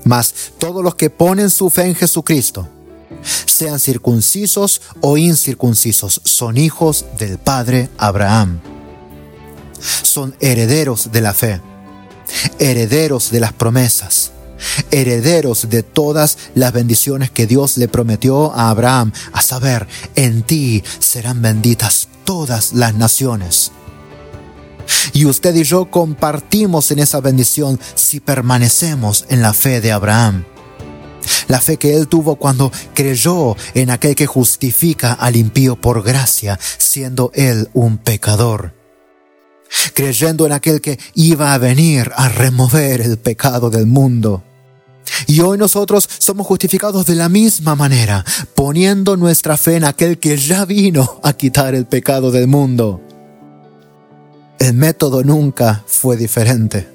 Mas 0.05 0.53
todos 0.59 0.83
los 0.83 0.95
que 0.95 1.11
ponen 1.11 1.51
su 1.51 1.71
fe 1.71 1.85
en 1.85 1.95
Jesucristo, 1.95 2.69
sean 3.47 3.79
circuncisos 3.79 4.81
o 5.01 5.17
incircuncisos, 5.17 6.21
son 6.25 6.57
hijos 6.57 7.05
del 7.19 7.39
Padre 7.39 7.91
Abraham. 7.99 8.61
Son 10.03 10.35
herederos 10.41 11.13
de 11.13 11.21
la 11.21 11.35
fe, 11.35 11.61
herederos 12.59 13.31
de 13.31 13.41
las 13.41 13.53
promesas, 13.53 14.33
herederos 14.91 15.69
de 15.71 15.83
todas 15.83 16.39
las 16.55 16.73
bendiciones 16.73 17.31
que 17.31 17.47
Dios 17.47 17.79
le 17.79 17.89
prometió 17.89 18.53
a 18.53 18.71
Abraham, 18.71 19.13
a 19.33 19.43
saber, 19.43 19.87
en 20.17 20.43
ti 20.43 20.83
serán 20.99 21.41
benditas 21.41 22.09
todas 22.25 22.73
las 22.73 22.95
naciones. 22.95 23.73
Y 25.13 25.25
usted 25.25 25.55
y 25.55 25.65
yo 25.65 25.91
compartimos 25.91 26.91
en 26.91 27.01
esa 27.01 27.21
bendición 27.21 27.79
si 27.95 28.21
permanecemos 28.21 29.25
en 29.29 29.43
la 29.43 29.53
fe 29.53 29.81
de 29.81 29.93
Abraham. 29.93 30.45
La 31.49 31.61
fe 31.61 31.77
que 31.77 31.97
él 31.97 32.09
tuvo 32.09 32.37
cuando 32.37 32.73
creyó 32.95 33.57
en 33.75 33.91
aquel 33.91 34.15
que 34.15 34.27
justifica 34.27 35.13
al 35.13 35.37
impío 35.37 35.77
por 35.77 36.03
gracia, 36.03 36.59
siendo 36.79 37.31
él 37.35 37.69
un 37.75 37.99
pecador. 37.99 38.75
Creyendo 39.95 40.47
en 40.47 40.53
aquel 40.53 40.81
que 40.81 40.99
iba 41.15 41.55
a 41.55 41.59
venir 41.59 42.11
a 42.17 42.29
remover 42.29 43.01
el 43.01 43.19
pecado 43.19 43.71
del 43.71 43.87
mundo. 43.87 44.43
Y 45.27 45.41
hoy 45.41 45.59
nosotros 45.59 46.09
somos 46.19 46.47
justificados 46.47 47.07
de 47.07 47.15
la 47.15 47.29
misma 47.29 47.75
manera, 47.75 48.25
poniendo 48.55 49.17
nuestra 49.17 49.57
fe 49.57 49.77
en 49.77 49.85
aquel 49.85 50.19
que 50.19 50.37
ya 50.37 50.65
vino 50.65 51.21
a 51.23 51.33
quitar 51.33 51.75
el 51.75 51.87
pecado 51.87 52.31
del 52.31 52.47
mundo. 52.47 53.01
El 54.61 54.75
método 54.75 55.25
nunca 55.25 55.83
fue 55.87 56.19
diferente. 56.19 56.87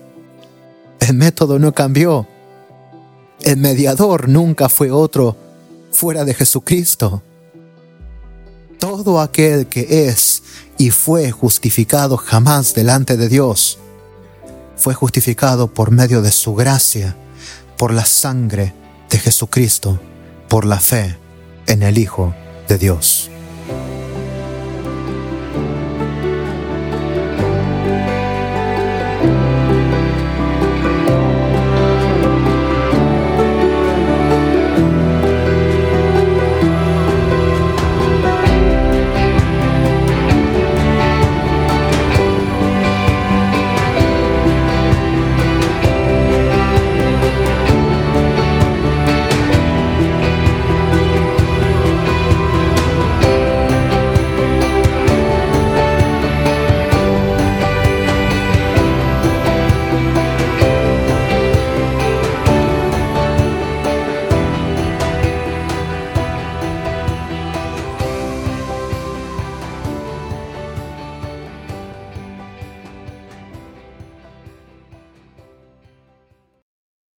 El 0.99 1.15
método 1.15 1.57
no 1.57 1.73
cambió. 1.73 2.27
El 3.41 3.57
mediador 3.57 4.29
nunca 4.29 4.69
fue 4.69 4.91
otro 4.91 5.35
fuera 5.91 6.25
de 6.25 6.35
Jesucristo. 6.35 7.23
Todo 8.77 9.19
aquel 9.19 9.65
que 9.65 10.07
es 10.07 10.43
y 10.77 10.91
fue 10.91 11.31
justificado 11.31 12.17
jamás 12.17 12.75
delante 12.75 13.17
de 13.17 13.29
Dios, 13.29 13.79
fue 14.77 14.93
justificado 14.93 15.73
por 15.73 15.89
medio 15.89 16.21
de 16.21 16.31
su 16.31 16.53
gracia, 16.53 17.15
por 17.79 17.91
la 17.91 18.05
sangre 18.05 18.75
de 19.09 19.17
Jesucristo, 19.17 19.99
por 20.49 20.65
la 20.65 20.79
fe 20.79 21.17
en 21.65 21.81
el 21.81 21.97
Hijo 21.97 22.35
de 22.67 22.77
Dios. 22.77 23.31